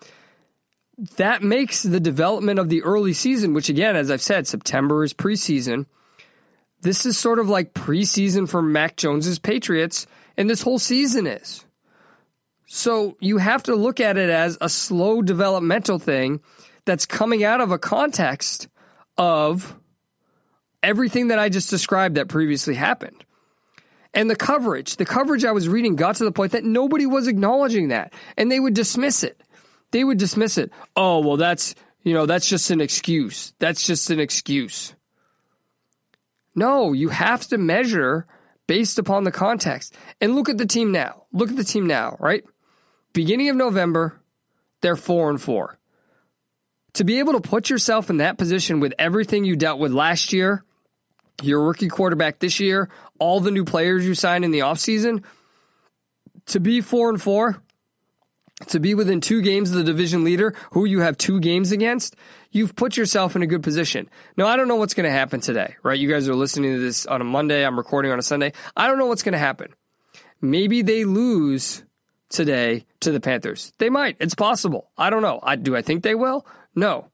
[1.17, 5.13] That makes the development of the early season, which again, as I've said, September is
[5.13, 5.87] preseason.
[6.81, 11.66] This is sort of like preseason for Mac Jones's Patriots, and this whole season is.
[12.67, 16.41] So you have to look at it as a slow developmental thing
[16.85, 18.69] that's coming out of a context
[19.17, 19.79] of
[20.83, 23.25] everything that I just described that previously happened.
[24.15, 27.29] And the coverage, the coverage I was reading got to the point that nobody was
[27.29, 28.13] acknowledging that.
[28.37, 29.41] And they would dismiss it.
[29.91, 30.71] They would dismiss it.
[30.97, 33.53] Oh, well, that's, you know, that's just an excuse.
[33.59, 34.95] That's just an excuse.
[36.55, 38.27] No, you have to measure
[38.67, 39.95] based upon the context.
[40.21, 41.25] And look at the team now.
[41.33, 42.45] Look at the team now, right?
[43.17, 44.21] Beginning of November,
[44.83, 45.79] they're four and four.
[46.93, 50.35] To be able to put yourself in that position with everything you dealt with last
[50.35, 50.63] year,
[51.43, 55.25] your rookie quarterback this year, all the new players you signed in the offseason,
[56.49, 57.63] to be four and four,
[58.67, 62.17] to be within two games of the division leader, who you have two games against,
[62.51, 64.11] you've put yourself in a good position.
[64.37, 65.99] Now, I don't know what's going to happen today, right?
[65.99, 67.65] You guys are listening to this on a Monday.
[67.65, 68.53] I'm recording on a Sunday.
[68.77, 69.73] I don't know what's going to happen.
[70.43, 71.83] Maybe they lose
[72.29, 73.73] today to the Panthers.
[73.79, 74.17] They might.
[74.19, 74.91] It's possible.
[74.99, 75.39] I don't know.
[75.43, 76.45] I, do I think they will?
[76.75, 77.09] No.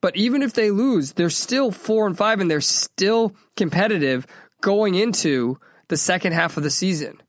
[0.00, 4.26] But even if they lose, they're still four and five and they're still competitive
[4.60, 7.22] going into the second half of the season.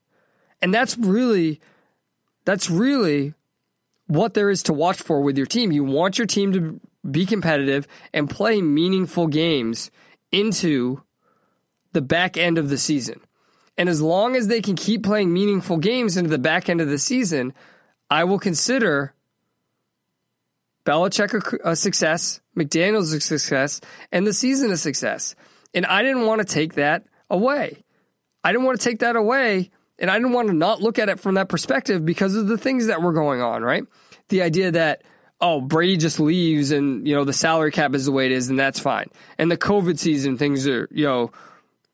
[0.62, 1.62] And that's really,
[2.44, 3.36] that's really
[4.08, 5.72] what there is to watch for with your team.
[5.72, 9.92] You want your team to be competitive and play meaningful games
[10.32, 11.04] into
[11.92, 13.22] the back end of the season.
[13.78, 16.90] And as long as they can keep playing meaningful games into the back end of
[16.90, 17.54] the season,
[18.10, 19.14] I will consider
[20.86, 25.36] Belichick a, a success, McDaniels a success, and the season a success.
[25.74, 27.84] And I didn't want to take that away.
[28.44, 31.10] I didn't want to take that away, and I didn't want to not look at
[31.10, 33.86] it from that perspective because of the things that were going on, right?
[34.30, 35.04] The idea that
[35.44, 38.48] oh, Brady just leaves and, you know, the salary cap is the way it is
[38.48, 39.10] and that's fine.
[39.38, 41.32] And the COVID season things are, you know,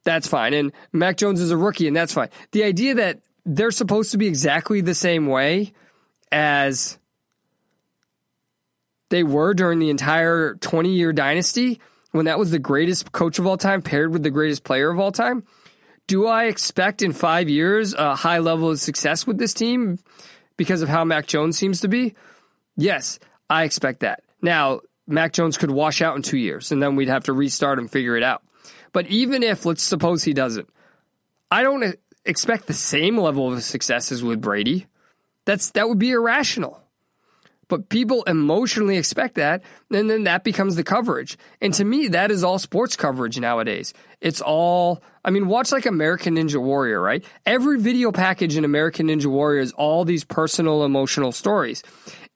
[0.03, 0.53] that's fine.
[0.53, 2.29] And Mac Jones is a rookie and that's fine.
[2.51, 5.73] The idea that they're supposed to be exactly the same way
[6.31, 6.97] as
[9.09, 11.79] they were during the entire 20 year dynasty
[12.11, 14.99] when that was the greatest coach of all time paired with the greatest player of
[14.99, 15.43] all time
[16.07, 19.97] Do I expect in five years a high level of success with this team
[20.57, 22.15] because of how Mac Jones seems to be?
[22.77, 23.19] Yes,
[23.49, 24.23] I expect that.
[24.41, 27.79] Now, Mac Jones could wash out in two years and then we'd have to restart
[27.79, 28.43] and figure it out.
[28.91, 30.69] But even if, let's suppose he doesn't,
[31.51, 34.87] I don't expect the same level of success as with Brady.
[35.45, 36.81] That's that would be irrational.
[37.69, 39.61] But people emotionally expect that,
[39.91, 41.37] and then that becomes the coverage.
[41.61, 43.93] And to me, that is all sports coverage nowadays.
[44.21, 47.23] It's all, I mean, watch like American Ninja Warrior, right?
[47.45, 51.83] Every video package in American Ninja Warrior is all these personal, emotional stories.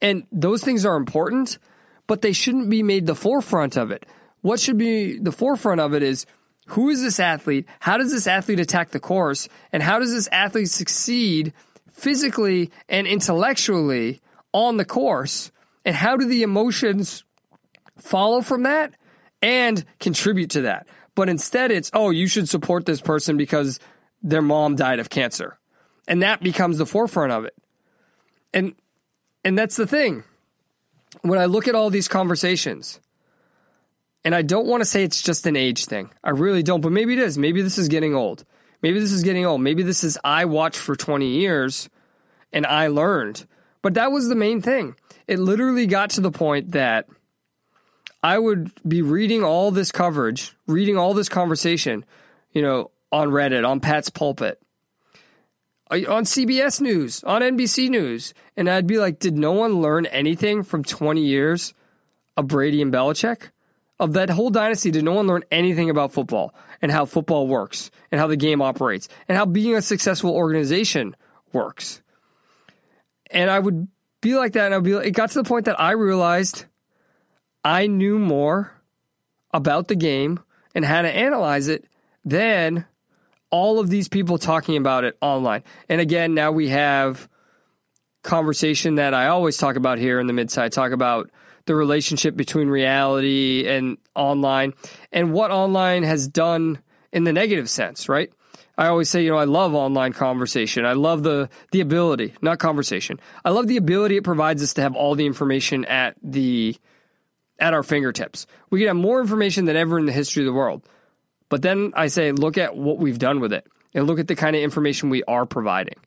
[0.04, 1.58] And those things are important,
[2.06, 4.06] but they shouldn't be made the forefront of it.
[4.42, 6.28] What should be the forefront of it is
[6.68, 7.68] who is this athlete?
[7.80, 9.50] How does this athlete attack the course?
[9.72, 11.54] And how does this athlete succeed
[11.92, 14.22] physically and intellectually
[14.54, 15.52] on the course?
[15.86, 17.24] And how do the emotions
[17.98, 18.94] follow from that
[19.42, 20.88] and contribute to that?
[21.16, 23.80] But instead, it's, oh, you should support this person because
[24.22, 25.60] their mom died of cancer.
[26.08, 27.56] And that becomes the forefront of it.
[28.54, 28.76] And
[29.44, 30.24] and that's the thing.
[31.22, 33.00] When I look at all these conversations,
[34.26, 36.10] and I don't want to say it's just an age thing.
[36.24, 37.38] I really don't, but maybe it is.
[37.38, 38.46] Maybe this is getting old.
[38.82, 39.62] Maybe this is getting old.
[39.62, 41.90] Maybe this is I watched for 20 years
[42.52, 43.46] and I learned.
[43.82, 44.96] But that was the main thing.
[45.28, 47.08] It literally got to the point that
[48.22, 52.06] I would be reading all this coverage, reading all this conversation,
[52.52, 54.62] you know, on Reddit, on Pat's pulpit,
[55.92, 60.06] uh, on CBS News, on NBC News, and I'd be like, did no one learn
[60.08, 61.74] anything from 20 years
[62.38, 63.50] of Brady and Belichick?
[64.00, 67.92] Of that whole dynasty, did no one learn anything about football and how football works
[68.12, 71.16] and how the game operates and how being a successful organization
[71.54, 72.02] works?
[73.30, 73.88] And I would
[74.22, 74.96] be like that, and I'd be.
[74.96, 76.66] Like, it got to the point that I realized
[77.64, 78.72] I knew more
[79.54, 80.40] about the game
[80.74, 81.86] and how to analyze it
[82.26, 82.86] than
[83.52, 85.64] all of these people talking about it online.
[85.88, 87.30] And again, now we have
[88.24, 91.30] conversation that I always talk about here in the midside, talk about
[91.66, 94.74] the relationship between reality and online
[95.12, 96.80] and what online has done
[97.12, 98.32] in the negative sense, right?
[98.78, 100.86] I always say, you know, I love online conversation.
[100.86, 103.20] I love the the ability, not conversation.
[103.46, 106.76] I love the ability it provides us to have all the information at the
[107.60, 108.48] at our fingertips.
[108.72, 110.84] We can have more information than ever in the history of the world.
[111.50, 114.36] But then I say, look at what we've done with it and look at the
[114.36, 115.98] kind of information we are providing.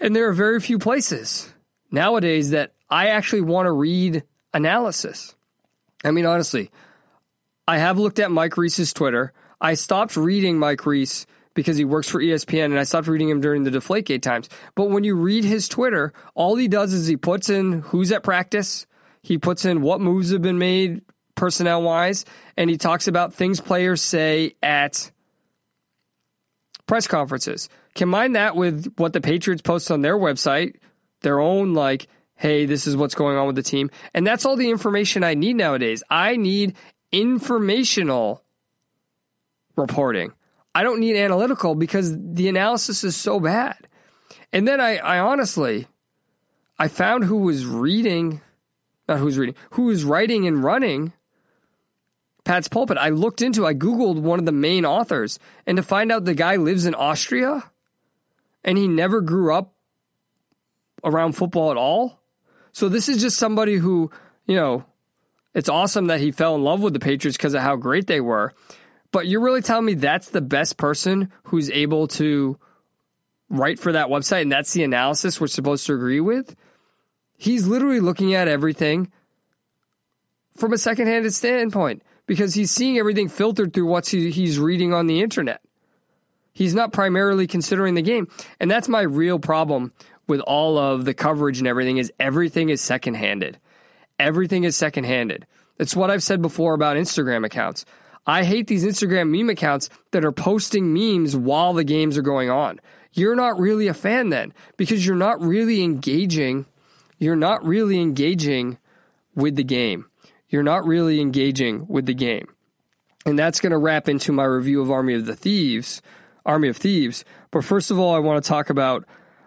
[0.00, 1.52] And there are very few places
[1.90, 4.22] nowadays that I actually want to read
[4.52, 5.34] analysis.
[6.04, 6.70] I mean, honestly,
[7.66, 9.32] I have looked at Mike Reiss's Twitter.
[9.60, 13.40] I stopped reading Mike Reiss because he works for ESPN and I stopped reading him
[13.40, 14.48] during the Deflategate times.
[14.76, 18.22] But when you read his Twitter, all he does is he puts in who's at
[18.22, 18.86] practice,
[19.22, 21.02] he puts in what moves have been made
[21.34, 22.24] personnel wise,
[22.56, 25.10] and he talks about things players say at
[26.86, 27.68] press conferences.
[27.96, 30.76] Combine that with what the Patriots post on their website,
[31.22, 32.06] their own like,
[32.36, 33.90] hey, this is what's going on with the team.
[34.12, 36.02] And that's all the information I need nowadays.
[36.10, 36.76] I need
[37.12, 38.42] informational
[39.76, 40.32] reporting.
[40.74, 43.88] I don't need analytical because the analysis is so bad.
[44.52, 45.86] And then I, I honestly,
[46.78, 48.40] I found who was reading
[49.08, 51.12] not who's reading, who is writing and running
[52.44, 52.98] Pat's Pulpit.
[52.98, 56.34] I looked into, I Googled one of the main authors, and to find out the
[56.34, 57.64] guy lives in Austria
[58.64, 59.74] and he never grew up
[61.02, 62.20] around football at all.
[62.74, 64.10] So this is just somebody who,
[64.46, 64.84] you know,
[65.54, 68.20] it's awesome that he fell in love with the Patriots because of how great they
[68.20, 68.52] were.
[69.12, 72.58] But you're really telling me that's the best person who's able to
[73.48, 76.56] write for that website and that's the analysis we're supposed to agree with?
[77.36, 79.12] He's literally looking at everything
[80.56, 85.20] from a second-handed standpoint because he's seeing everything filtered through what he's reading on the
[85.20, 85.60] internet.
[86.52, 88.26] He's not primarily considering the game.
[88.58, 89.92] And that's my real problem
[90.26, 93.58] with all of the coverage and everything is everything is second-handed.
[94.18, 95.46] Everything is second-handed.
[95.78, 97.84] It's what I've said before about Instagram accounts.
[98.26, 102.48] I hate these Instagram meme accounts that are posting memes while the games are going
[102.48, 102.80] on.
[103.12, 106.66] You're not really a fan then because you're not really engaging
[107.18, 108.78] you're not really engaging
[109.34, 110.06] with the game.
[110.48, 112.48] You're not really engaging with the game.
[113.26, 116.02] And that's going to wrap into my review of Army of the Thieves,
[116.44, 117.24] Army of Thieves.
[117.50, 119.06] But first of all, I want to talk about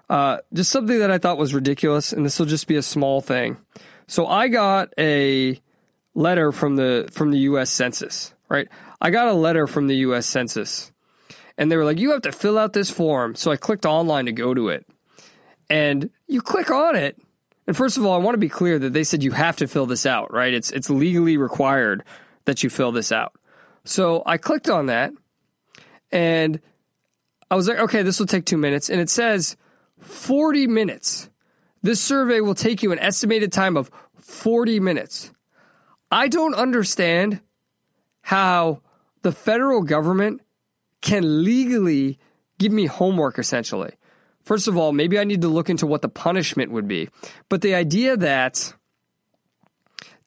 [0.09, 3.21] uh, just something that I thought was ridiculous, and this will just be a small
[3.21, 3.57] thing.
[4.07, 5.59] So I got a
[6.15, 7.69] letter from the from the U.S.
[7.69, 8.67] Census, right?
[9.01, 10.25] I got a letter from the U.S.
[10.25, 10.91] Census,
[11.57, 14.25] and they were like, "You have to fill out this form." So I clicked online
[14.25, 14.85] to go to it,
[15.69, 17.19] and you click on it,
[17.67, 19.67] and first of all, I want to be clear that they said you have to
[19.67, 20.53] fill this out, right?
[20.53, 22.03] It's it's legally required
[22.45, 23.33] that you fill this out.
[23.83, 25.11] So I clicked on that
[26.11, 26.59] and
[27.51, 28.89] I was like, okay, this will take two minutes.
[28.89, 29.55] And it says
[30.07, 31.29] 40 minutes.
[31.81, 35.31] This survey will take you an estimated time of 40 minutes.
[36.11, 37.41] I don't understand
[38.21, 38.81] how
[39.21, 40.41] the federal government
[41.01, 42.19] can legally
[42.57, 43.91] give me homework essentially.
[44.43, 47.09] First of all, maybe I need to look into what the punishment would be.
[47.49, 48.73] But the idea that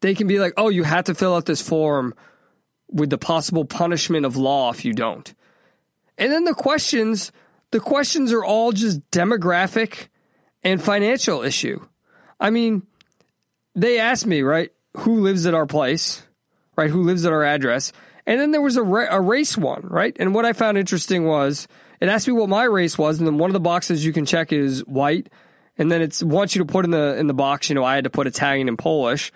[0.01, 2.14] they can be like, oh, you have to fill out this form
[2.91, 5.33] with the possible punishment of law if you don't.
[6.18, 7.33] And then the questions,
[7.71, 10.09] the questions are all just demographic
[10.62, 11.85] and financial issue.
[12.39, 12.83] I mean,
[13.75, 16.23] they asked me, right, who lives at our place,
[16.77, 17.93] right, who lives at our address.
[18.27, 20.16] And then there was a, ra- a race one, right?
[20.18, 21.68] And what I found interesting was
[22.01, 24.25] it asked me what my race was, and then one of the boxes you can
[24.25, 25.29] check is white,
[25.77, 27.68] and then it wants you to put in the in the box.
[27.68, 29.33] You know, I had to put Italian and Polish,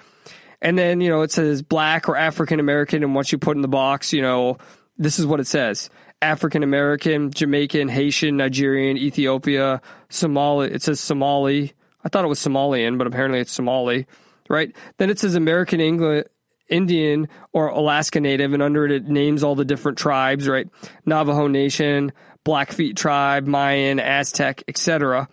[0.63, 3.63] and then you know it says black or African American, and once you put in
[3.63, 4.57] the box, you know
[4.97, 5.91] this is what it says:
[6.25, 10.73] African American, Jamaican, Haitian, Nigerian, Ethiopia, Somali.
[10.73, 11.73] It says Somali.
[12.03, 14.07] I thought it was Somalian, but apparently it's Somali,
[14.49, 14.75] right?
[14.97, 16.27] Then it says American English.
[16.71, 20.67] Indian or Alaska Native, and under it, it names all the different tribes, right?
[21.05, 22.11] Navajo Nation,
[22.43, 25.29] Blackfeet tribe, Mayan, Aztec, etc.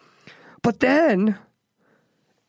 [0.62, 1.38] But then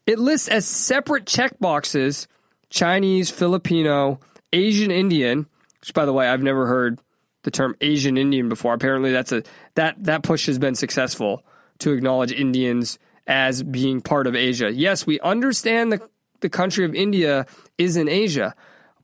[0.05, 2.27] it lists as separate checkboxes
[2.71, 4.19] Chinese, Filipino,
[4.53, 5.47] Asian Indian,
[5.81, 6.99] which by the way, I've never heard
[7.43, 8.75] the term Asian Indian before.
[8.75, 9.43] Apparently that's a
[9.75, 11.45] that that push has been successful
[11.79, 14.73] to acknowledge Indians as being part of Asia.
[14.73, 16.01] Yes, we understand the
[16.41, 17.47] the country of India
[17.79, 18.55] is in Asia,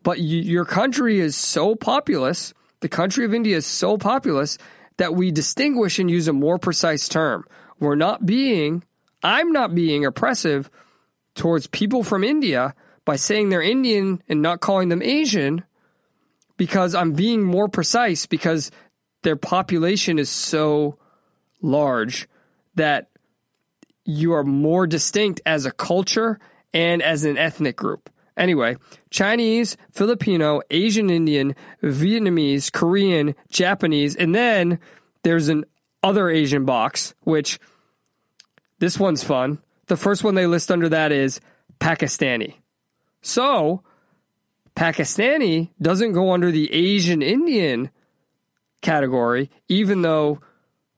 [0.03, 4.59] but your country is so populous, the country of India is so populous
[4.99, 7.45] that we distinguish and use a more precise term.
[7.79, 8.85] We're not being,
[9.23, 10.69] I'm not being oppressive
[11.35, 12.75] towards people from India
[13.05, 15.65] by saying they're Indian and not calling them Asian
[16.59, 18.71] because I'm being more precise because
[19.23, 20.99] their population is so
[21.63, 22.29] large
[22.75, 23.09] that
[24.05, 26.39] you are more distinct as a culture
[26.75, 28.11] and as an ethnic group.
[28.37, 28.77] Anyway,
[29.11, 34.79] Chinese, Filipino, Asian Indian, Vietnamese, Korean, Japanese, and then
[35.25, 35.65] there's an
[36.03, 37.59] other Asian box, which
[38.79, 39.59] this one's fun.
[39.87, 41.41] The first one they list under that is
[41.81, 42.55] Pakistani.
[43.23, 43.83] So,
[44.79, 47.91] Pakistani doesn't go under the Asian Indian
[48.81, 50.41] category, even though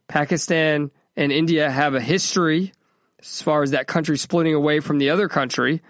[0.06, 2.72] Pakistan and India have a history
[3.20, 5.82] as far as that country splitting away from the other country,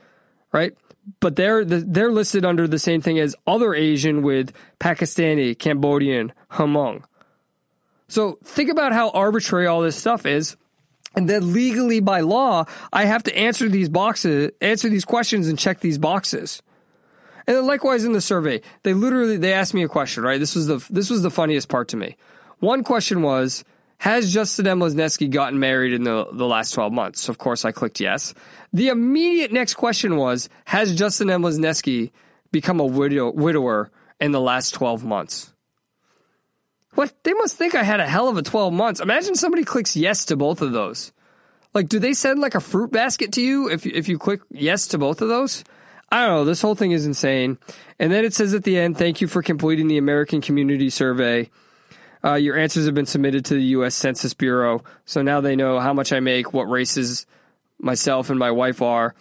[0.52, 0.74] right?
[1.18, 7.02] but they're they're listed under the same thing as other Asian with Pakistani, Cambodian, Hmong.
[8.08, 10.56] So think about how arbitrary all this stuff is.
[11.16, 15.58] And then legally by law, I have to answer these boxes, answer these questions and
[15.58, 16.62] check these boxes.
[17.50, 20.38] And then likewise in the survey, they literally they asked me a question, right?
[20.38, 22.16] This was the this was the funniest part to me.
[22.60, 23.64] One question was,
[23.98, 24.78] has Justin M.
[24.78, 27.28] Gotten married in the, the last 12 months?
[27.28, 28.34] Of course, I clicked yes.
[28.72, 31.42] The immediate next question was Has Justin M.
[32.52, 33.90] Become a widow, widower
[34.20, 35.52] in the last 12 months?
[36.94, 37.12] What?
[37.24, 39.00] They must think I had a hell of a 12 months.
[39.00, 41.10] Imagine somebody clicks yes to both of those.
[41.74, 44.86] Like, do they send like a fruit basket to you if, if you click yes
[44.88, 45.64] to both of those?
[46.10, 46.44] I don't know.
[46.44, 47.58] This whole thing is insane.
[47.98, 51.50] And then it says at the end, thank you for completing the American Community Survey.
[52.24, 53.94] Uh, your answers have been submitted to the U.S.
[53.94, 54.82] Census Bureau.
[55.04, 57.26] So now they know how much I make, what races
[57.78, 59.14] myself and my wife are.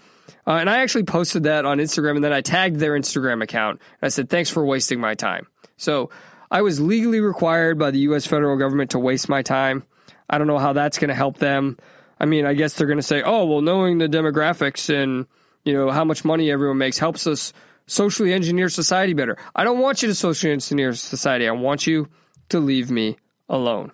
[0.45, 3.81] Uh, and I actually posted that on Instagram and then I tagged their Instagram account.
[4.01, 5.47] I said, thanks for wasting my time.
[5.77, 6.09] So
[6.51, 8.25] I was legally required by the U.S.
[8.25, 9.83] federal government to waste my time.
[10.29, 11.77] I don't know how that's going to help them.
[12.19, 15.27] I mean, I guess they're going to say, oh, well, knowing the demographics and,
[15.63, 17.53] you know, how much money everyone makes helps us
[17.87, 19.37] socially engineer society better.
[19.55, 21.47] I don't want you to socially engineer society.
[21.47, 22.07] I want you
[22.49, 23.91] to leave me alone.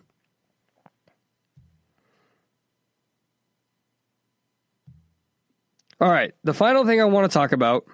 [6.01, 7.86] All right, the final thing I want to talk about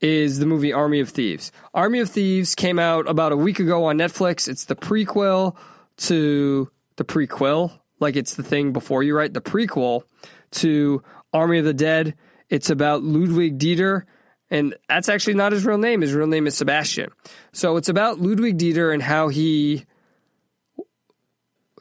[0.00, 1.50] is the movie Army of Thieves.
[1.74, 4.46] Army of Thieves came out about a week ago on Netflix.
[4.46, 5.56] It's the prequel
[5.98, 9.32] to the prequel, like it's the thing before you, right?
[9.32, 10.02] The prequel
[10.52, 12.14] to Army of the Dead.
[12.48, 14.04] It's about Ludwig Dieter,
[14.50, 16.00] and that's actually not his real name.
[16.00, 17.10] His real name is Sebastian.
[17.52, 19.84] So it's about Ludwig Dieter and how he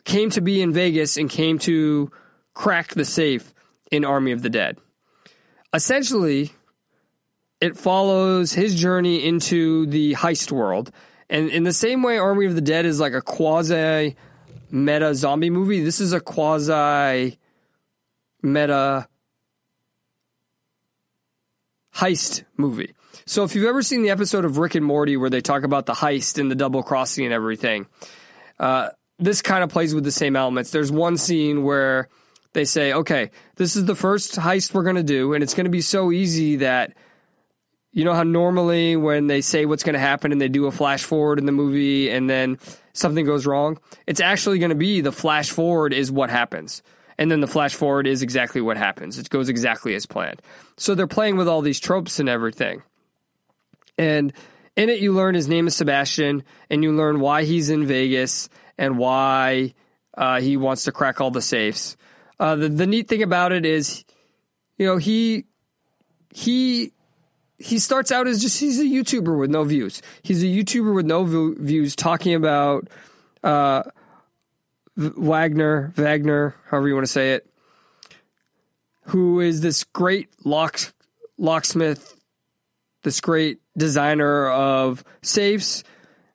[0.04, 2.12] came to be in Vegas and came to
[2.54, 3.54] crack the safe
[3.92, 4.78] in Army of the Dead
[5.74, 6.52] essentially,
[7.62, 10.92] it follows his journey into the heist world.
[11.30, 14.16] And in the same way, Army of the Dead is like a quasi
[14.70, 17.38] meta zombie movie, this is a quasi
[18.42, 19.08] meta
[21.98, 22.94] heist movie.
[23.26, 25.86] So if you've ever seen the episode of Rick and Morty where they talk about
[25.86, 27.88] the heist and the double crossing and everything,
[28.60, 28.90] uh,
[29.20, 30.72] this kind of plays with the same elements.
[30.72, 32.08] There's one scene where
[32.54, 35.66] they say, okay, this is the first heist we're going to do, and it's going
[35.66, 36.94] to be so easy that
[37.92, 40.72] you know how normally when they say what's going to happen and they do a
[40.72, 42.60] flash forward in the movie and then
[42.94, 46.84] something goes wrong, it's actually going to be the flash forward is what happens.
[47.18, 49.18] And then the flash forward is exactly what happens.
[49.18, 50.42] It goes exactly as planned.
[50.78, 52.84] So they're playing with all these tropes and everything.
[53.98, 54.34] And
[54.76, 58.48] in it, you learn his name is Sebastian, and you learn why he's in Vegas
[58.78, 59.74] and why
[60.16, 61.98] uh, he wants to crack all the safes.
[62.40, 64.06] Uh, the the neat thing about it is,
[64.78, 65.46] you know, he
[66.32, 66.92] he
[67.58, 70.04] he starts out as just he's a YouTuber with no views.
[70.22, 72.88] He's a YouTuber with no views talking about
[73.44, 73.84] uh,
[74.98, 77.48] Wagner, Wagner, however you want to say it,
[79.04, 80.80] who is this great lock
[81.38, 82.16] locksmith,
[83.04, 85.84] this great designer of safes.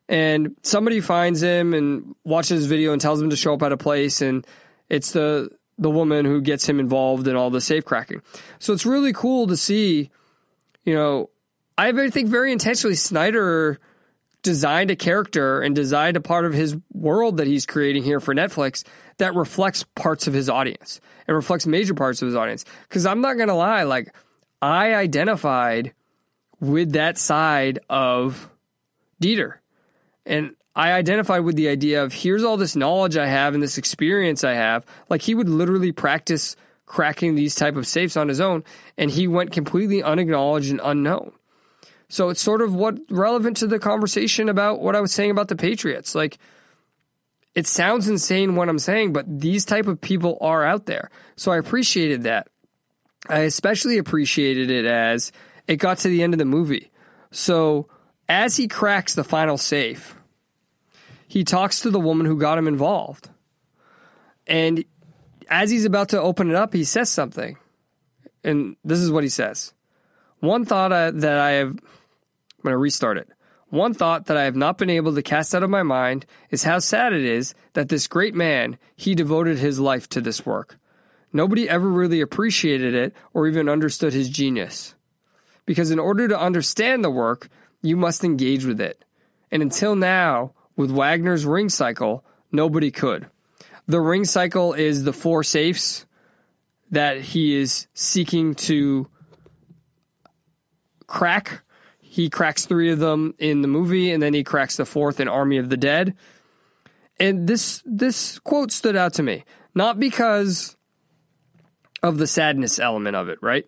[0.09, 3.71] And somebody finds him and watches his video and tells him to show up at
[3.71, 4.45] a place, and
[4.89, 8.21] it's the the woman who gets him involved in all the safe cracking.
[8.59, 10.11] So it's really cool to see,
[10.83, 11.29] you know,
[11.77, 13.79] I think very intentionally Snyder
[14.43, 18.33] designed a character and designed a part of his world that he's creating here for
[18.33, 18.83] Netflix
[19.17, 22.65] that reflects parts of his audience and reflects major parts of his audience.
[22.87, 24.15] Because I'm not going to lie, like,
[24.61, 25.93] I identified
[26.59, 28.49] with that side of
[29.21, 29.55] Dieter.
[30.25, 33.77] And I identified with the idea of here's all this knowledge I have and this
[33.77, 34.85] experience I have.
[35.09, 38.63] Like he would literally practice cracking these type of safes on his own,
[38.97, 41.31] and he went completely unacknowledged and unknown.
[42.09, 45.47] So it's sort of what relevant to the conversation about what I was saying about
[45.47, 46.15] the Patriots.
[46.15, 46.37] Like
[47.55, 51.11] it sounds insane what I'm saying, but these type of people are out there.
[51.35, 52.47] So I appreciated that.
[53.29, 55.31] I especially appreciated it as
[55.67, 56.91] it got to the end of the movie.
[57.31, 57.87] So
[58.27, 60.15] as he cracks the final safe,
[61.27, 63.29] he talks to the woman who got him involved.
[64.45, 64.83] And
[65.47, 67.57] as he's about to open it up, he says something.
[68.43, 69.73] And this is what he says.
[70.39, 73.29] One thought I, that I have, I'm going to restart it.
[73.73, 76.61] One thought that I have not been able to cast out of my mind is
[76.61, 80.77] how sad it is that this great man, he devoted his life to this work.
[81.31, 84.93] Nobody ever really appreciated it or even understood his genius.
[85.65, 87.49] Because in order to understand the work,
[87.81, 89.03] you must engage with it.
[89.49, 93.25] And until now, with Wagner's ring cycle, nobody could.
[93.87, 96.05] The ring cycle is the four safes
[96.91, 99.09] that he is seeking to
[101.07, 101.63] crack.
[102.13, 105.27] He cracks three of them in the movie, and then he cracks the fourth in
[105.27, 106.15] Army of the Dead.
[107.19, 110.77] And this this quote stood out to me, not because
[112.03, 113.65] of the sadness element of it, right?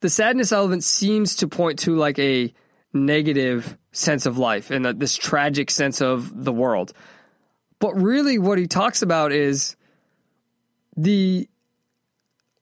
[0.00, 2.52] The sadness element seems to point to like a
[2.92, 6.92] negative sense of life and uh, this tragic sense of the world.
[7.78, 9.76] But really, what he talks about is
[10.94, 11.48] the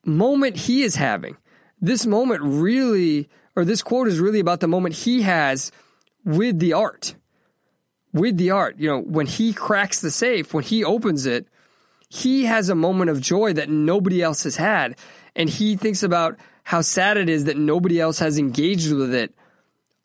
[0.05, 1.37] moment he is having.
[1.81, 3.29] This moment really,
[3.61, 5.71] or this quote is really about the moment he has
[6.25, 7.15] with the art.
[8.13, 8.79] With the art.
[8.79, 11.47] You know, when he cracks the safe, when he opens it,
[12.09, 14.97] he has a moment of joy that nobody else has had.
[15.37, 19.35] And he thinks about how sad it is that nobody else has engaged with it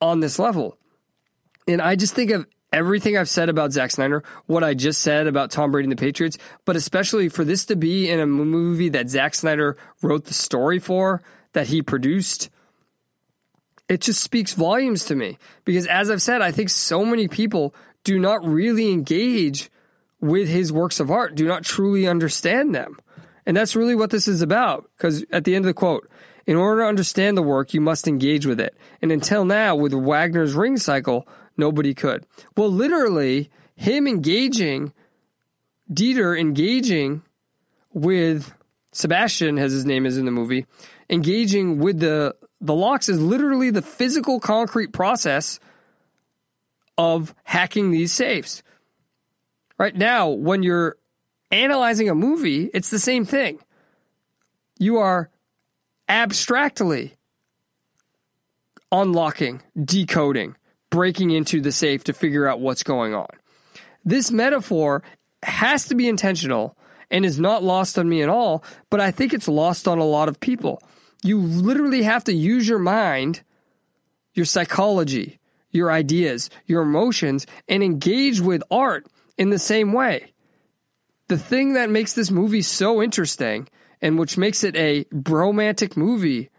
[0.02, 0.78] on this level.
[1.68, 5.28] And I just think of everything I've said about Zack Snyder, what I just said
[5.28, 8.90] about Tom Brady and the Patriots, but especially for this to be in a movie
[8.90, 12.50] that Zack Snyder wrote the story for, that he produced,
[13.88, 15.38] it just speaks volumes to me.
[15.64, 17.74] Because as I've said, I think so many people
[18.04, 19.70] do not really engage
[20.20, 22.98] with his works of art, do not truly understand them.
[23.46, 24.90] And that's really what this is about.
[24.98, 26.10] Because at the end of the quote,
[26.48, 28.76] in order to understand the work, you must engage with it.
[29.02, 31.28] And until now, with Wagner's ring cycle,
[31.58, 32.26] nobody could.
[32.56, 34.94] Well, literally, him engaging,
[35.92, 37.24] Dieter engaging
[37.94, 38.54] with
[38.92, 40.66] Sebastian, as his name is in the movie,
[41.10, 45.60] engaging with the the locks is literally the physical concrete process
[46.98, 48.64] of hacking these safes.
[49.78, 50.98] Right now, when you're
[51.52, 53.60] analyzing a movie, it's the same thing.
[54.80, 55.30] You are
[56.08, 57.16] abstractly
[58.92, 60.56] unlocking, decoding,
[60.90, 63.28] breaking into the safe to figure out what's going on.
[64.06, 65.04] This metaphor
[65.44, 66.78] has to be intentional
[67.12, 70.06] and is not lost on me at all, but I think it's lost on a
[70.06, 70.82] lot of people.
[71.26, 73.42] You literally have to use your mind,
[74.36, 75.40] your psychology,
[75.72, 80.34] your ideas, your emotions, and engage with art in the same way.
[81.28, 83.68] The thing that makes this movie so interesting
[84.04, 86.52] and which makes it a bromantic movie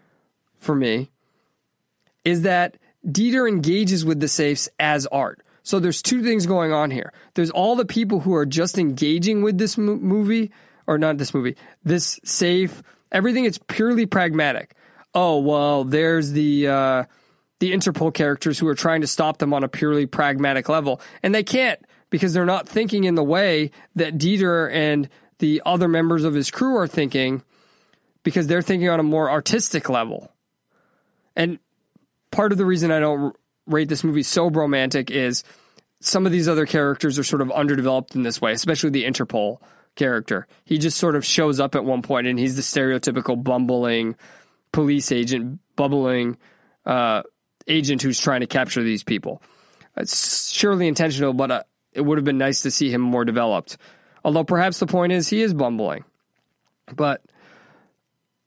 [0.57, 1.11] for me
[2.25, 2.75] is that
[3.07, 5.41] Dieter engages with the safes as art.
[5.63, 7.13] So there's two things going on here.
[7.35, 10.51] There's all the people who are just engaging with this mo- movie,
[10.87, 11.55] or not this movie,
[11.85, 12.83] this safe.
[13.11, 14.75] Everything is purely pragmatic.
[15.13, 17.03] Oh well, there's the uh,
[17.59, 21.33] the Interpol characters who are trying to stop them on a purely pragmatic level, and
[21.33, 21.79] they can't
[22.09, 26.49] because they're not thinking in the way that Dieter and the other members of his
[26.49, 27.43] crew are thinking,
[28.23, 30.31] because they're thinking on a more artistic level.
[31.35, 31.59] And
[32.31, 33.35] part of the reason I don't
[33.67, 35.43] rate this movie so romantic is
[35.99, 39.59] some of these other characters are sort of underdeveloped in this way, especially the Interpol
[39.97, 40.47] character.
[40.63, 44.15] He just sort of shows up at one point and he's the stereotypical bumbling
[44.71, 46.37] police agent, bubbling
[46.85, 47.23] uh,
[47.67, 49.41] agent who's trying to capture these people.
[49.97, 53.77] It's surely intentional, but uh, it would have been nice to see him more developed.
[54.23, 56.05] Although perhaps the point is he is bumbling.
[56.95, 57.21] But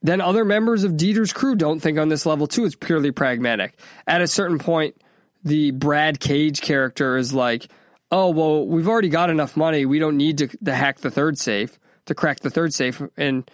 [0.03, 2.65] then other members of Dieter's crew don't think on this level too.
[2.65, 3.79] It's purely pragmatic.
[4.07, 4.97] At a certain point,
[5.45, 7.69] the Brad Cage character is like,
[8.11, 9.87] oh, well, we've already got enough money.
[9.87, 13.03] We don't need to, to hack the third safe, to crack the third safe.
[13.17, 13.49] And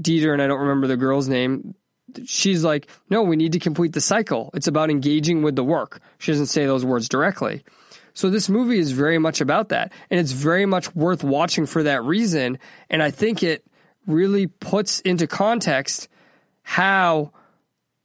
[0.00, 1.74] Dieter, and I don't remember the girl's name,
[2.24, 4.50] she's like, no, we need to complete the cycle.
[4.54, 6.00] It's about engaging with the work.
[6.18, 7.64] She doesn't say those words directly.
[8.14, 9.92] So this movie is very much about that.
[10.10, 12.58] And it's very much worth watching for that reason.
[12.90, 13.64] And I think it
[14.06, 16.08] really puts into context
[16.62, 17.32] how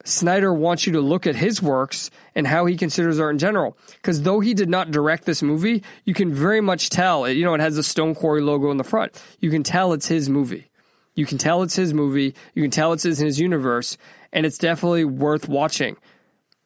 [0.07, 3.77] Snyder wants you to look at his works and how he considers art in general.
[3.91, 7.29] Because though he did not direct this movie, you can very much tell.
[7.29, 9.21] You know, it has the Stone Quarry logo in the front.
[9.39, 10.69] You can tell it's his movie.
[11.15, 12.35] You can tell it's his movie.
[12.53, 13.97] You can tell it's in his universe,
[14.31, 15.97] and it's definitely worth watching.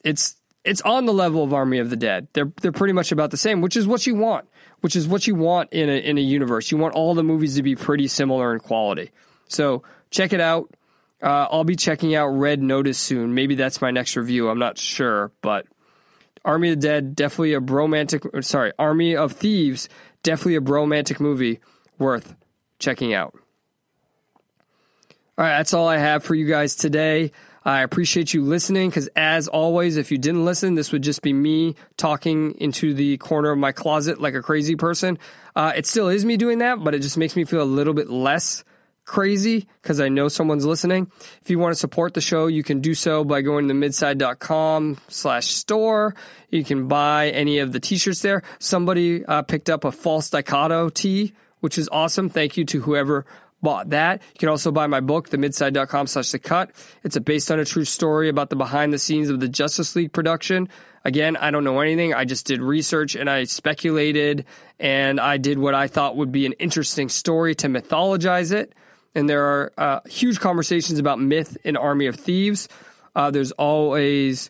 [0.04, 2.28] It's it's on the level of Army of the Dead.
[2.34, 4.48] They're they're pretty much about the same, which is what you want.
[4.82, 6.70] Which is what you want in a in a universe.
[6.72, 9.12] You want all the movies to be pretty similar in quality.
[9.48, 10.70] So check it out.
[11.22, 13.36] Uh, I'll be checking out Red Notice soon.
[13.36, 14.50] Maybe that's my next review.
[14.50, 15.68] I'm not sure, but
[16.44, 18.24] Army of the Dead definitely a romantic.
[18.42, 19.88] Sorry, Army of Thieves
[20.24, 21.60] definitely a romantic movie
[21.98, 22.36] worth
[22.80, 23.36] checking out.
[25.38, 27.32] All right, that's all I have for you guys today.
[27.64, 31.32] I appreciate you listening because, as always, if you didn't listen, this would just be
[31.32, 35.20] me talking into the corner of my closet like a crazy person.
[35.56, 37.94] Uh, it still is me doing that, but it just makes me feel a little
[37.94, 38.64] bit less
[39.12, 41.12] crazy because I know someone's listening.
[41.42, 45.00] If you want to support the show, you can do so by going to midside.com
[45.10, 46.16] slash store.
[46.50, 48.42] You can buy any of the t-shirts there.
[48.60, 52.30] Somebody uh, picked up a false dichoto tee, which is awesome.
[52.30, 53.26] Thank you to whoever
[53.62, 54.22] bought that.
[54.34, 56.72] You can also buy my book, the themidside.com slash the cut.
[57.04, 59.94] It's a based on a true story about the behind the scenes of the Justice
[59.94, 60.70] League production.
[61.04, 62.14] Again, I don't know anything.
[62.14, 64.46] I just did research and I speculated
[64.80, 68.74] and I did what I thought would be an interesting story to mythologize it.
[69.14, 72.70] And there are uh, huge conversations about myth and Army of Thieves.
[73.16, 74.50] Uh, there's always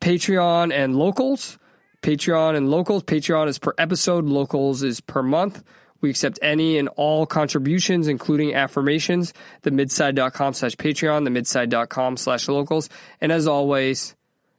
[0.00, 1.58] Patreon and locals.
[2.02, 3.04] Patreon and locals.
[3.04, 5.62] Patreon is per episode, locals is per month.
[6.00, 12.48] We accept any and all contributions, including affirmations, the midside.com slash Patreon, the midside.com slash
[12.48, 12.88] locals.
[13.20, 14.16] And as always,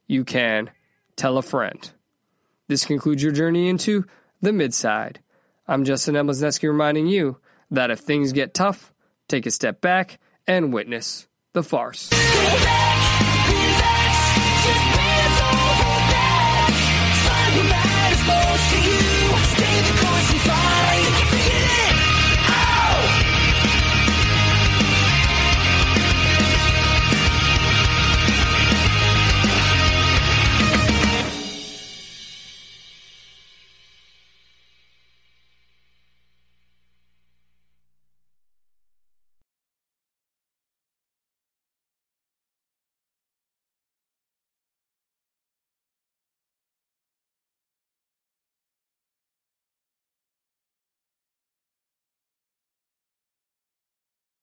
[0.08, 0.72] you can
[1.18, 1.92] tell a friend.
[2.70, 4.06] This concludes your journey into
[4.42, 5.20] the midside.
[5.68, 7.38] I'm Justin Emblesneski reminding you
[7.74, 8.94] that if things get tough,
[9.28, 12.10] take a step back and witness the farce.